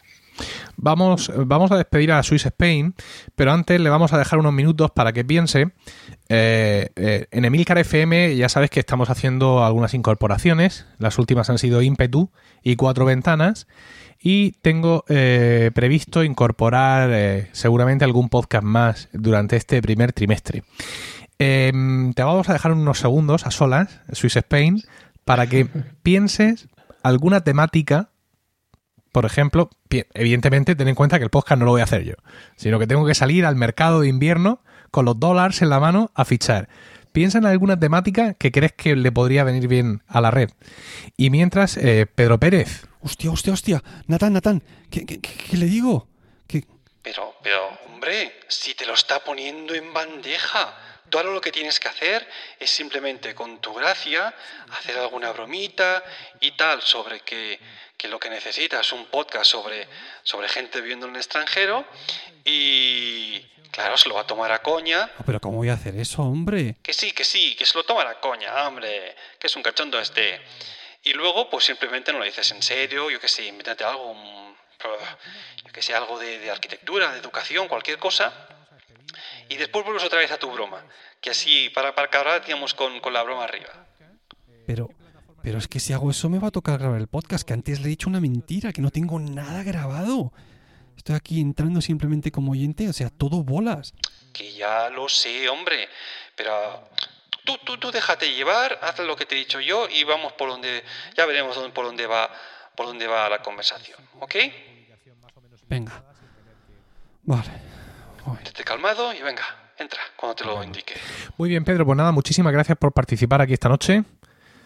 [0.77, 2.95] Vamos, vamos a despedir a Swiss Spain,
[3.35, 5.71] pero antes le vamos a dejar unos minutos para que piense.
[6.29, 10.85] Eh, eh, en Emilcar FM ya sabes que estamos haciendo algunas incorporaciones.
[10.97, 12.31] Las últimas han sido ímpetu
[12.63, 13.67] y cuatro ventanas.
[14.19, 20.63] Y tengo eh, previsto incorporar eh, seguramente algún podcast más durante este primer trimestre.
[21.39, 24.81] Em, te vamos a dejar unos segundos a solas, Swiss Spain,
[25.27, 25.65] para que
[26.03, 26.69] pienses
[27.03, 28.11] alguna temática,
[29.11, 32.13] por ejemplo, evidentemente ten en cuenta que el podcast no lo voy a hacer yo,
[32.55, 36.11] sino que tengo que salir al mercado de invierno con los dólares en la mano
[36.15, 36.69] a fichar.
[37.11, 40.49] Piensa en alguna temática que crees que le podría venir bien a la red.
[41.17, 42.87] Y mientras, eh, Pedro Pérez.
[43.01, 43.83] Hostia, hostia, hostia.
[44.05, 46.07] Natán, Natán, ¿qué, qué, qué le digo?
[46.47, 46.63] ¿Qué?
[47.01, 50.86] Pero, pero, hombre, si te lo está poniendo en bandeja.
[51.09, 52.27] Tú ahora lo que tienes que hacer
[52.59, 54.33] es simplemente con tu gracia
[54.71, 56.03] hacer alguna bromita
[56.41, 57.59] y tal sobre que,
[57.95, 59.87] que lo que necesitas es un podcast sobre,
[60.23, 61.85] sobre gente viviendo en el extranjero
[62.43, 63.39] y
[63.71, 65.09] claro, se lo va a tomar a coña.
[65.19, 66.75] Oh, Pero ¿cómo voy a hacer eso, hombre?
[66.83, 69.99] Que sí, que sí, que se lo toma a coña, hombre, que es un cachondo
[69.99, 70.41] este.
[71.03, 74.13] Y luego pues simplemente no lo dices en serio, yo que sé, invéntate algo,
[74.83, 78.56] yo que sé, algo de, de arquitectura, de educación, cualquier cosa.
[79.49, 80.83] Y después vuelves otra vez a tu broma.
[81.21, 83.87] Que así, para, para ahora digamos con, con la broma arriba.
[84.65, 84.89] Pero,
[85.41, 87.79] pero es que si hago eso me va a tocar grabar el podcast, que antes
[87.79, 90.31] le he dicho una mentira, que no tengo nada grabado.
[90.95, 93.93] Estoy aquí entrando simplemente como oyente, o sea, todo bolas.
[94.33, 95.87] Que ya lo sé, hombre.
[96.35, 96.89] Pero
[97.45, 100.49] tú, tú, tú déjate llevar, haz lo que te he dicho yo y vamos por
[100.49, 100.83] donde.
[101.15, 102.29] Ya veremos dónde, por dónde va
[102.77, 103.97] por dónde va la conversación.
[104.19, 104.35] ¿Ok?
[105.67, 106.03] Venga.
[107.23, 107.66] Vale.
[108.57, 109.43] Esté calmado y venga,
[109.77, 110.95] entra cuando te lo indique.
[111.37, 114.03] Muy bien, Pedro, pues nada, muchísimas gracias por participar aquí esta noche.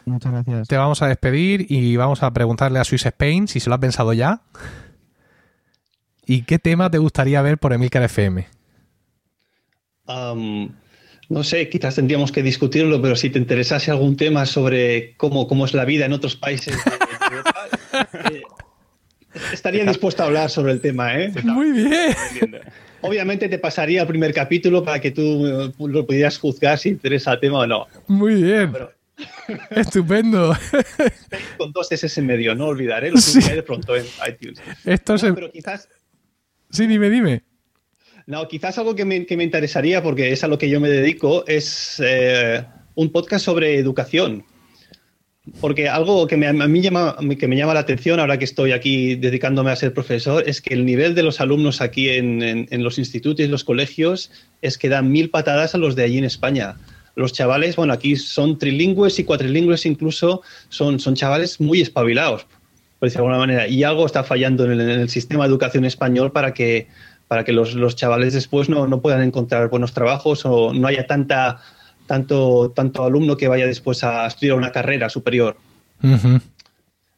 [0.05, 0.69] Muchas gracias.
[0.69, 3.79] Te vamos a despedir y vamos a preguntarle a Swiss Spain si se lo ha
[3.81, 4.43] pensado ya.
[6.25, 8.47] ¿Y qué tema te gustaría ver por Emilcar FM?
[10.07, 15.65] No sé, quizás tendríamos que discutirlo, pero si te interesase algún tema sobre cómo, cómo
[15.65, 17.67] es la vida en otros países de, de Europa,
[18.31, 18.41] eh,
[19.51, 21.33] estaría dispuesto a hablar sobre el tema, ¿eh?
[21.43, 22.15] Muy bien.
[23.01, 26.93] Obviamente te pasaría el primer capítulo para que tú eh, lo pudieras juzgar si te
[26.93, 27.87] interesa el tema o no.
[28.07, 28.73] Muy bien.
[29.71, 30.55] Estupendo.
[31.57, 33.11] Con dos S en medio, no olvidar, ¿eh?
[33.11, 34.61] Lo publicaré de pronto en iTunes.
[34.85, 35.33] Esto No, se...
[35.33, 35.87] pero quizás,
[36.69, 37.43] Sí, dime, dime.
[38.27, 40.89] no, quizás algo que me, que me interesaría, porque es a lo que yo me
[40.89, 42.63] dedico, es eh,
[42.95, 44.45] un podcast sobre educación.
[45.59, 48.73] Porque algo que me, a mí llama, que me llama la atención ahora que estoy
[48.73, 52.67] aquí dedicándome a ser profesor es que el nivel de los alumnos aquí en, en-
[52.69, 54.31] en los institutos y los colegios
[54.61, 56.75] es que dan mil patadas a los de allí en España.
[57.15, 62.45] Los chavales, bueno, aquí son trilingües y cuatrilingües incluso, son, son chavales muy espabilados,
[62.99, 63.67] por decirlo de alguna manera.
[63.67, 66.87] Y algo está fallando en el, en el sistema de educación español para que,
[67.27, 71.07] para que los, los chavales después no, no puedan encontrar buenos trabajos o no haya
[71.07, 71.61] tanta,
[72.11, 75.55] tanto, tanto alumno que vaya después a estudiar una carrera superior.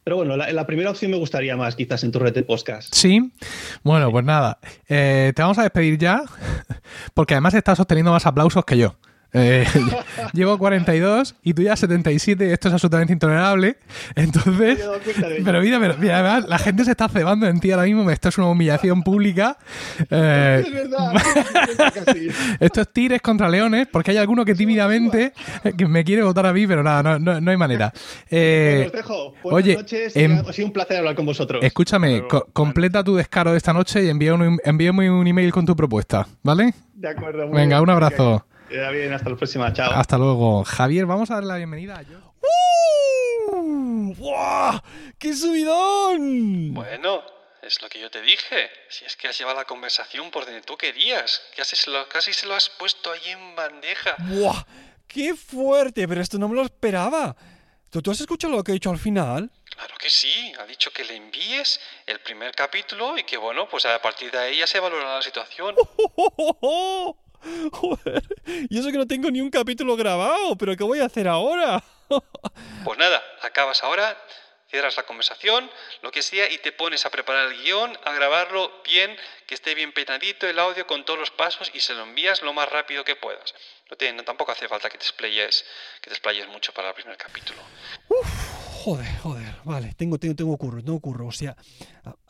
[0.04, 2.94] Pero bueno, la, la primera opción me gustaría más, quizás en tu red de podcast.
[2.94, 3.34] Sí.
[3.82, 4.60] Bueno, pues nada.
[4.88, 6.22] Eh, te vamos a despedir ya,
[7.16, 8.96] porque además estás obteniendo más aplausos que yo.
[9.34, 9.66] Eh,
[10.34, 13.78] llevo 42 y tú ya 77 esto es absolutamente intolerable.
[14.16, 14.80] Entonces,
[15.44, 18.30] pero mira, pero mira, además la gente se está cebando en ti ahora mismo, esto
[18.30, 19.58] es una humillación pública.
[20.10, 21.14] Eh, Es verdad.
[22.60, 26.46] esto es tires contra leones, porque hay alguno que tímidamente eh, que me quiere votar
[26.46, 27.92] a mí, pero nada, no, no- no hay manera.
[28.36, 29.34] Eh, Os dejo.
[29.44, 30.16] Buenas oye, noches.
[30.16, 31.64] em, ha sido un placer hablar con vosotros.
[31.64, 35.66] Escúchame, co- completa tu descaro de esta noche y envía un, envíame un email con
[35.66, 36.74] tu propuesta, ¿vale?
[36.96, 37.48] De acuerdo.
[37.48, 37.84] muy Venga, bien.
[37.84, 38.46] un abrazo.
[38.78, 39.72] Vaya bien, hasta la próxima.
[39.74, 39.92] Chao.
[39.92, 40.64] Hasta luego.
[40.64, 42.04] Javier, vamos a darle la bienvenida a.
[44.16, 44.82] ¡Buah!
[45.18, 46.74] ¡Qué subidón!
[46.74, 47.24] Bueno,
[47.62, 48.70] es lo que yo te dije.
[48.90, 51.42] Si es que has llevado la conversación por donde tú querías.
[51.56, 54.16] Casi se lo, casi se lo has puesto ahí en bandeja.
[54.20, 54.64] ¡Buah!
[55.08, 56.08] ¡Qué fuerte!
[56.08, 57.36] Pero esto no me lo esperaba.
[57.90, 59.52] ¿Tú, tú has escuchado lo que he dicho al final?
[59.76, 60.52] Claro que sí.
[60.60, 64.40] Ha dicho que le envíes el primer capítulo y que bueno, pues a partir de
[64.40, 65.76] ahí ya se valorará la situación.
[67.72, 68.24] Joder,
[68.70, 71.84] y eso que no tengo ni un capítulo grabado, pero ¿qué voy a hacer ahora?
[72.84, 74.16] Pues nada, acabas ahora,
[74.70, 75.68] cierras la conversación,
[76.04, 79.16] lo que sea, y te pones a preparar el guion, a grabarlo bien,
[79.48, 82.54] que esté bien peinadito el audio con todos los pasos y se lo envías lo
[82.54, 83.56] más rápido que puedas.
[83.90, 85.66] No tiene, no- tampoco hace falta que te explayes,
[86.02, 87.62] que te explayes mucho para el primer capítulo.
[88.84, 91.28] Joder, joder, vale, tengo, tengo, tengo curro, tengo curro.
[91.28, 91.56] O sea,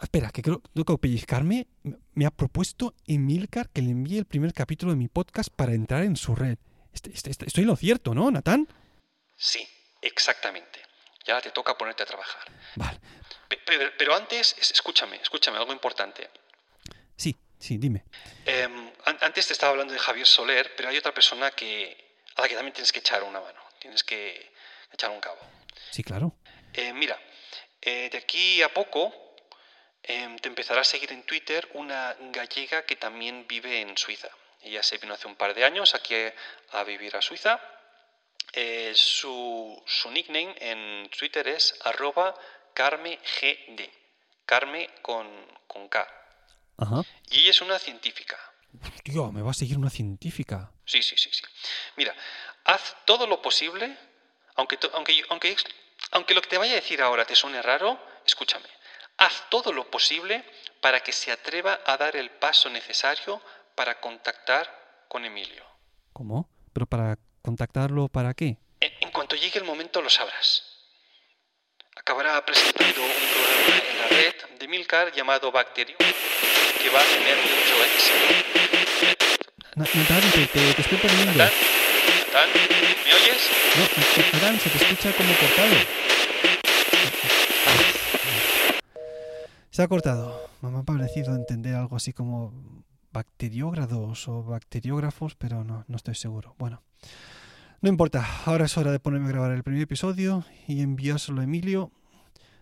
[0.04, 1.68] espera, que creo, tengo que pellizcarme.
[2.14, 6.04] Me- ha propuesto Emilcar que le envíe el primer capítulo de mi podcast para entrar
[6.04, 6.58] en su red.
[6.94, 8.68] Este- este- este- estoy en lo cierto, ¿no, Natán?
[9.36, 9.68] Sí,
[10.02, 10.80] exactamente.
[11.26, 12.44] Ya te toca ponerte a trabajar.
[12.76, 13.00] Vale.
[13.48, 16.30] Pe- Pero, pero antes, es- escúchame, escúchame, algo importante.
[17.16, 18.04] Sí, sí, dime.
[18.46, 21.96] Em, an- antes te estaba hablando de Javier Soler, pero hay otra persona que,
[22.36, 24.52] a la que también tienes que echar una mano, tienes que
[24.92, 25.38] echar un cabo.
[25.92, 26.36] Sí, claro.
[26.74, 27.18] Eh, mira,
[27.82, 29.14] eh, de aquí a poco
[30.04, 34.30] em, te empezará a seguir en Twitter una gallega que también vive en Suiza.
[34.62, 36.16] Ella se vino hace un par de años aquí
[36.72, 37.60] a vivir a Suiza.
[38.54, 42.36] Eh, su, su nickname en Twitter es arroba
[42.74, 43.20] carmegd.
[44.46, 45.28] Carme con,
[45.68, 46.08] con K.
[46.78, 47.02] Ajá.
[47.30, 48.38] Y ella es una científica.
[49.04, 50.72] Tío, me va a seguir una científica.
[50.86, 51.44] Sí, sí, sí, sí.
[51.96, 52.16] Mira,
[52.66, 53.98] haz todo lo posible,
[54.56, 55.56] aunque, aunque, aunque,
[56.12, 58.68] aunque lo que te vaya a decir ahora te suene raro, escúchame.
[59.24, 60.44] Haz todo lo posible
[60.82, 63.42] para que se atreva a dar el paso necesario
[63.74, 64.68] para contactar
[65.08, 65.64] con Emilio.
[66.12, 66.50] ¿Cómo?
[66.74, 68.58] ¿Pero para contactarlo para qué?
[68.82, 70.64] En, en cuanto llegue el momento lo sabrás.
[71.96, 77.38] Acabará presentando un programa en la red de Milcar llamado Bacterio, que va a tener
[77.38, 78.26] mucho éxito.
[79.76, 81.34] Na- Natán, te, te- te estoy perdiendo.
[83.06, 83.50] ¿Me oyes?
[83.78, 83.84] No,
[84.34, 85.76] Natán, se te escucha como cortado.
[89.74, 90.40] Se ha cortado.
[90.62, 92.54] Me ha parecido entender algo así como
[93.12, 96.56] bacteriógrados o bacteriógrafos, pero no, no estoy seguro.
[96.60, 96.84] Bueno,
[97.82, 98.24] no importa.
[98.46, 101.92] Ahora es hora de ponerme a grabar el primer episodio y enviárselo a Emilio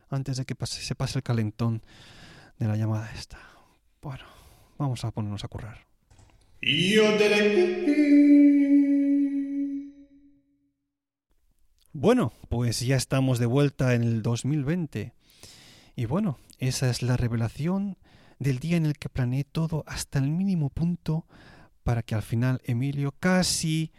[0.10, 1.82] antes de que pase- se pase el calentón
[2.60, 3.40] de la llamada esta.
[4.02, 4.24] Bueno,
[4.78, 5.80] vamos a ponernos a currar.
[11.92, 15.14] Bueno, pues ya estamos de vuelta en el 2020.
[16.02, 17.96] Y bueno, esa es la revelación
[18.40, 21.28] del día en el que planeé todo hasta el mínimo punto
[21.84, 23.92] para que al final Emilio casi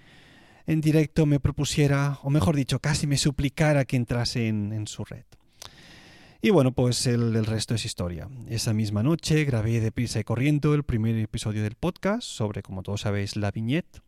[0.67, 5.23] en directo me propusiera, o mejor dicho, casi me suplicara que entrase en, su red.
[6.41, 8.29] Y bueno, pues el, el resto es historia.
[8.49, 13.03] Esa misma noche grabé deprisa y corriendo el primer episodio del podcast sobre, como todos
[13.03, 14.03] sabéis, la viñeta.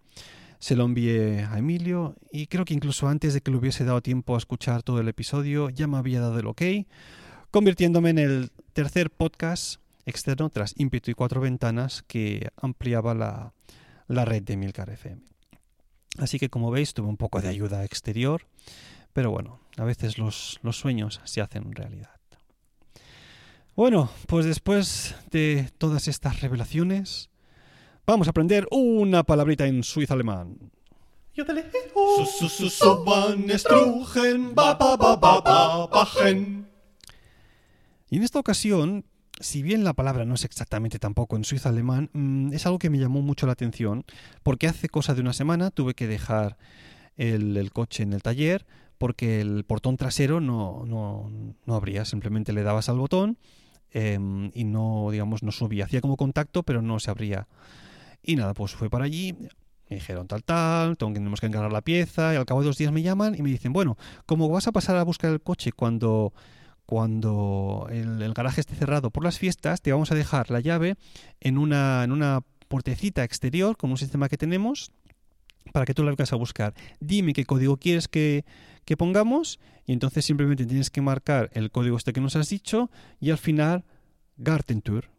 [0.59, 4.01] Se lo envié a Emilio y creo que incluso antes de que le hubiese dado
[4.01, 6.63] tiempo a escuchar todo el episodio ya me había dado el ok,
[7.55, 13.53] convirtiéndome en el tercer podcast externo tras ímpetu y cuatro ventanas que ampliaba la,
[14.09, 15.23] la red de Milcar FM.
[16.19, 18.49] Así que como veis tuve un poco de ayuda exterior,
[19.13, 22.19] pero bueno, a veces los, los sueños se hacen realidad.
[23.77, 27.31] Bueno, pues después de todas estas revelaciones,
[28.05, 30.73] vamos a aprender una palabrita en suizo alemán.
[38.11, 39.05] Y en esta ocasión,
[39.41, 42.91] si bien la palabra no es exactamente tampoco en suizo alemán, mm, es algo que
[42.91, 44.05] me llamó mucho la atención,
[44.43, 46.57] porque hace cosa de una semana tuve que dejar
[47.17, 48.67] el, coche en el taller
[48.99, 51.31] porque el portón trasero no, no,
[51.67, 53.39] no abría, simplemente le dabas al botón
[53.91, 55.85] em, y no, digamos, no subía.
[55.85, 57.49] Hacía como contacto, pero no se abría.
[58.23, 59.35] Y nada, pues fue para allí,
[59.91, 62.93] me dijeron tal, tal, tenemos que encargar la pieza, y al cabo de dos días
[62.93, 63.97] me llaman y me dicen, bueno,
[64.27, 66.33] como vas a pasar a buscar el coche cuando,
[66.87, 70.97] cuando el, garaje esté cerrado por las fiestas, te vamos a dejar la llave
[71.41, 74.91] en una, en una puertecita exterior con un sistema que tenemos
[75.73, 76.75] para que tú la vengas a buscar.
[77.01, 78.45] Dime qué código quieres que,
[78.85, 82.91] que pongamos y entonces simplemente tienes que marcar el código este que nos has dicho
[83.21, 83.85] y al final
[84.37, 85.11] Gartentour.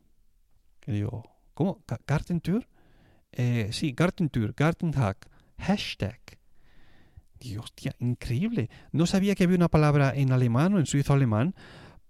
[0.82, 1.24] Que digo,
[1.55, 1.84] ¿cómo?
[1.88, 2.68] ¿Ga- ¿Gartentour?
[3.32, 6.20] Eh, sí, Gartentour, Gartenhack, hashtag.
[7.40, 8.70] Digo, hostia, increíble.
[8.92, 11.54] No sabía que había una palabra en alemán o en suizo alemán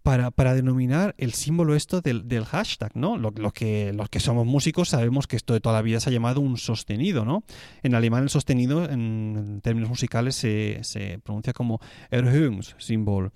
[0.05, 3.17] para, para denominar el símbolo esto del, del hashtag, ¿no?
[3.17, 6.11] Lo, lo que, los que somos músicos sabemos que esto de toda la vida se
[6.11, 7.43] ha llamado un sostenido, ¿no?
[7.81, 11.79] En alemán el sostenido en, en términos musicales se, se pronuncia como
[12.11, 13.31] Erhöhungssymbol.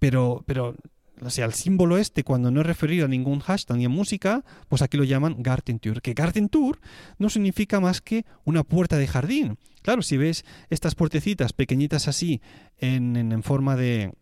[0.00, 0.74] Pero, pero,
[1.22, 4.44] o sea, el símbolo este, cuando no es referido a ningún hashtag ni a música,
[4.68, 6.00] pues aquí lo llaman Gartentour.
[6.02, 6.78] Que Gartentour
[7.18, 9.58] no significa más que una puerta de jardín.
[9.82, 12.40] Claro, si ves estas puertecitas pequeñitas así,
[12.78, 14.12] en, en- en forma de,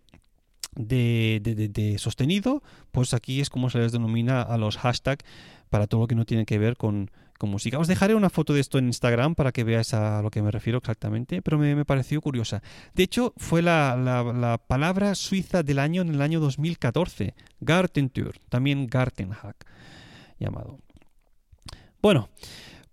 [0.74, 5.24] de- de- de sostenido, pues aquí es como se les denomina a los hashtags
[5.70, 7.78] para todo lo que no tiene que ver con, con música.
[7.78, 10.50] Os dejaré una foto de esto en Instagram para que veáis a lo que me
[10.50, 12.62] refiero exactamente, pero me, me pareció curiosa.
[12.94, 18.38] De hecho, fue la, la- la palabra suiza del año en el año 2014, Gartentour,
[18.48, 19.64] también Gartenhack
[20.38, 20.78] llamado.
[22.02, 22.28] Bueno,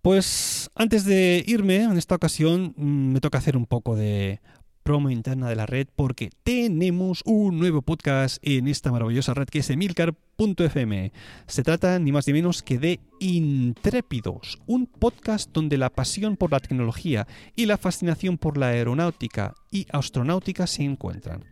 [0.02, 4.40] pues antes de irme, en esta ocasión mm, me toca hacer un poco de
[4.86, 9.60] promo interna de la red porque tenemos un nuevo podcast en esta maravillosa red que
[9.60, 11.12] es emilcar.fm.
[11.48, 16.52] Se trata ni más ni menos que de Intrépidos, un podcast donde la pasión por
[16.52, 17.26] la tecnología
[17.56, 21.46] y la fascinación por la aeronáutica y astronáutica se encuentran.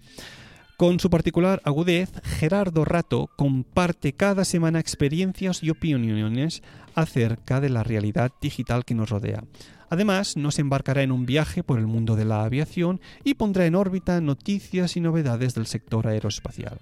[0.84, 6.62] Con su particular agudez, Gerardo Rato comparte cada semana experiencias y opiniones
[6.94, 9.46] acerca de la realidad digital que nos rodea.
[9.90, 13.76] Además, nos embarcará en un viaje por el mundo de la aviación y pondrá en
[13.76, 16.80] órbita noticias y novedades del sector aeroespacial.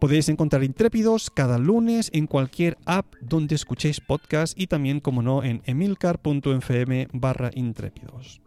[0.00, 5.44] Podéis encontrar Intrépidos cada lunes en cualquier app donde escuchéis podcast y también, como no,
[5.44, 8.40] en emilcar.fm barra intrépidos.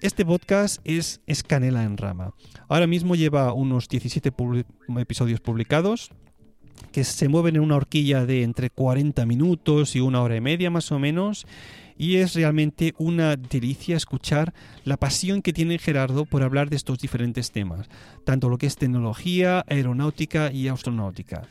[0.00, 2.32] Este podcast es, es canela en rama.
[2.68, 4.64] Ahora mismo lleva unos 17 publi-
[5.00, 6.10] episodios publicados
[6.92, 10.70] que se mueven en una horquilla de entre 40 minutos y una hora y media
[10.70, 11.46] más o menos.
[11.96, 16.98] Y es realmente una delicia escuchar la pasión que tiene Gerardo por hablar de estos
[17.00, 17.88] diferentes temas,
[18.24, 21.48] tanto lo que es tecnología, aeronáutica y astronáutica.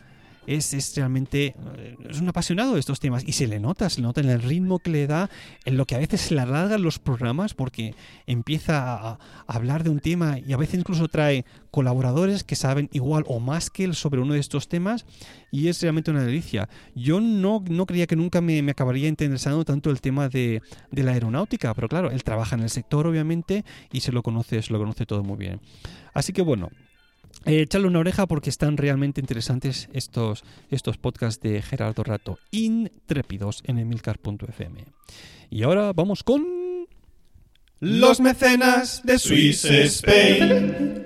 [0.47, 4.01] Es, es realmente eh, es un apasionado de estos temas y se le nota, se
[4.01, 5.29] le nota en el ritmo que le da,
[5.65, 7.93] en lo que a veces se le alargan los programas porque
[8.25, 13.23] empieza a, hablar de un tema y a veces incluso trae colaboradores que saben igual
[13.27, 15.05] o más que él sobre uno de estos temas
[15.51, 16.69] y es realmente una delicia.
[16.95, 21.03] Yo no, no creía que nunca me, me acabaría interesando tanto el tema de, de
[21.03, 24.71] la aeronáutica, pero claro, él trabaja en el sector obviamente y se lo conoce, se
[24.71, 25.59] lo conoce todo muy bien.
[26.13, 26.69] Así que bueno,
[27.47, 33.79] echarle una oreja porque están realmente interesantes estos, estos podcasts de Gerardo Rato, intrépidos en
[33.79, 34.85] emilcar.fm.
[35.49, 36.45] Y ahora vamos con...
[37.79, 41.05] Los mecenas de Swiss Spain.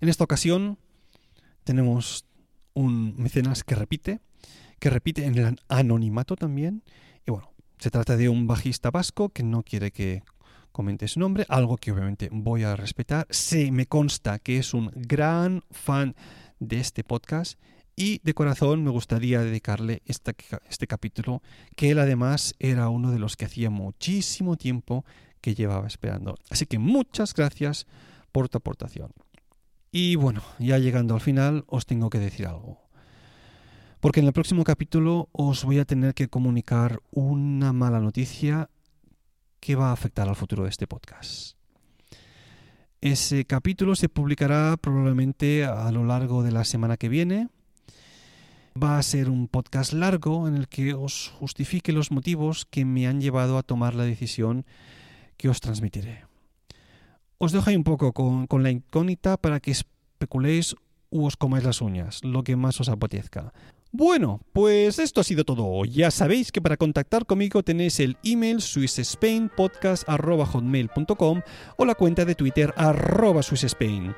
[0.00, 0.78] En esta ocasión
[1.64, 2.26] tenemos
[2.74, 4.20] un mecenas que repite,
[4.78, 6.82] que repite en el anonimato también.
[7.26, 10.22] Y bueno, se trata de un bajista vasco que no quiere que
[10.72, 13.26] comente su nombre, algo que obviamente voy a respetar.
[13.30, 16.16] Se me consta que es un gran fan
[16.58, 17.58] de este podcast
[17.94, 21.42] y de corazón me gustaría dedicarle este capítulo,
[21.76, 25.04] que él además era uno de los que hacía muchísimo tiempo
[25.40, 26.36] que llevaba esperando.
[26.50, 27.86] Así que muchas gracias
[28.32, 29.12] por tu aportación.
[29.90, 32.80] Y bueno, ya llegando al final, os tengo que decir algo.
[34.00, 38.70] Porque en el próximo capítulo os voy a tener que comunicar una mala noticia
[39.62, 41.56] que va a afectar al futuro de este podcast.
[43.00, 47.48] Ese capítulo se publicará probablemente a lo largo de la semana que viene.
[48.80, 53.06] Va a ser un podcast largo en el que os justifique los motivos que me
[53.06, 54.66] han llevado a tomar la decisión
[55.36, 56.24] que os transmitiré.
[57.38, 60.74] Os dejo ahí un poco con, con la incógnita para que especuléis
[61.08, 63.52] u os comáis las uñas, lo que más os apetezca.
[63.94, 65.84] Bueno, pues esto ha sido todo.
[65.84, 71.42] Ya sabéis que para contactar conmigo tenéis el email swissspainpodcast.hotmail.com
[71.76, 74.14] o la cuenta de Twitter arroba swissspain.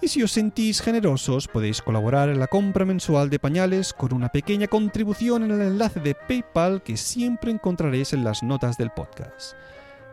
[0.00, 4.30] Y si os sentís generosos, podéis colaborar en la compra mensual de pañales con una
[4.30, 9.52] pequeña contribución en el enlace de PayPal que siempre encontraréis en las notas del podcast.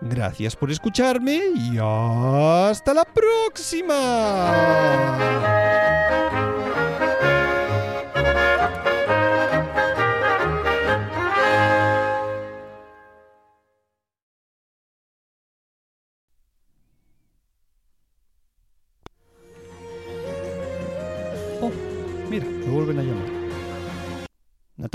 [0.01, 4.51] Gracias por escucharme y hasta la próxima.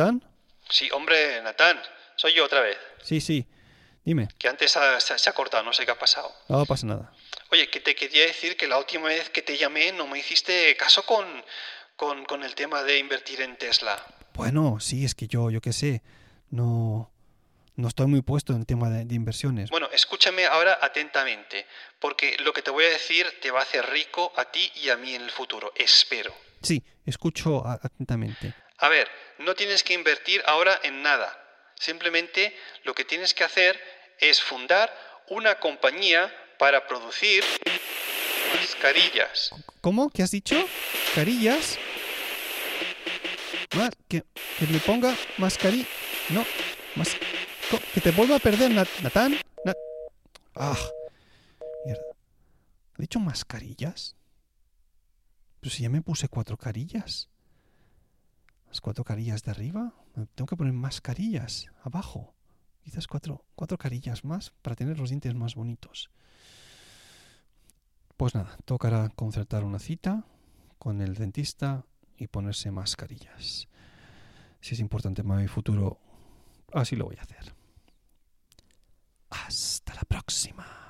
[0.00, 0.24] ¿Natán?
[0.70, 1.78] Sí, hombre, Natán,
[2.16, 2.78] soy yo otra vez.
[3.02, 3.46] Sí, sí.
[4.02, 4.28] Dime.
[4.38, 6.32] Que antes ha- se, se ha cortado, no sé qué ha pasado.
[6.48, 7.12] No pasa nada.
[7.50, 10.74] Oye, que te quería decir que la última vez que te llamé no me hiciste
[10.76, 11.26] caso con,
[11.96, 14.02] con, con el tema de invertir en Tesla.
[14.34, 16.02] Bueno, sí, es que yo, yo qué sé,
[16.48, 17.12] no,
[17.76, 19.68] no estoy muy puesto en tema de, de inversiones.
[19.68, 21.66] Bueno, escúchame ahora atentamente,
[21.98, 24.88] porque lo que te voy a decir te va a hacer rico a ti y
[24.88, 26.34] a mí en el futuro, espero.
[26.62, 28.54] Sí, escucho atentamente.
[28.80, 29.08] A ver,
[29.38, 31.36] no tienes que invertir ahora en nada.
[31.78, 32.54] Simplemente
[32.84, 33.80] lo que tienes que hacer
[34.18, 34.94] es fundar
[35.28, 37.42] una compañía para producir
[38.54, 39.50] mascarillas.
[39.80, 40.10] ¿Cómo?
[40.10, 40.56] ¿Qué has dicho?
[41.14, 41.78] ¿Carillas?
[43.76, 44.24] Más, que,
[44.68, 45.86] me ponga mascarilla.
[46.30, 46.44] No,
[47.70, 49.38] co- que te vuelva a perder, Nat- Natán.
[49.64, 49.74] Na-
[50.56, 50.76] ah,
[51.86, 52.02] mierda.
[52.98, 54.16] ¿Ha dicho mascarillas?
[55.60, 57.29] Pero si ya me puse cuatro carillas.
[58.70, 59.92] Las cuatro carillas de arriba.
[60.14, 62.34] Me Tengo que poner más carillas abajo.
[62.82, 66.10] Quizás cuatro, cuatro carillas más para tener los dientes más bonitos.
[68.16, 70.24] Pues nada, tocará concertar una cita
[70.78, 71.84] con el dentista
[72.16, 73.68] y ponerse mascarillas.
[74.60, 75.98] Si es importante para mi futuro,
[76.72, 77.54] así lo voy a hacer.
[79.30, 80.89] Hasta la próxima.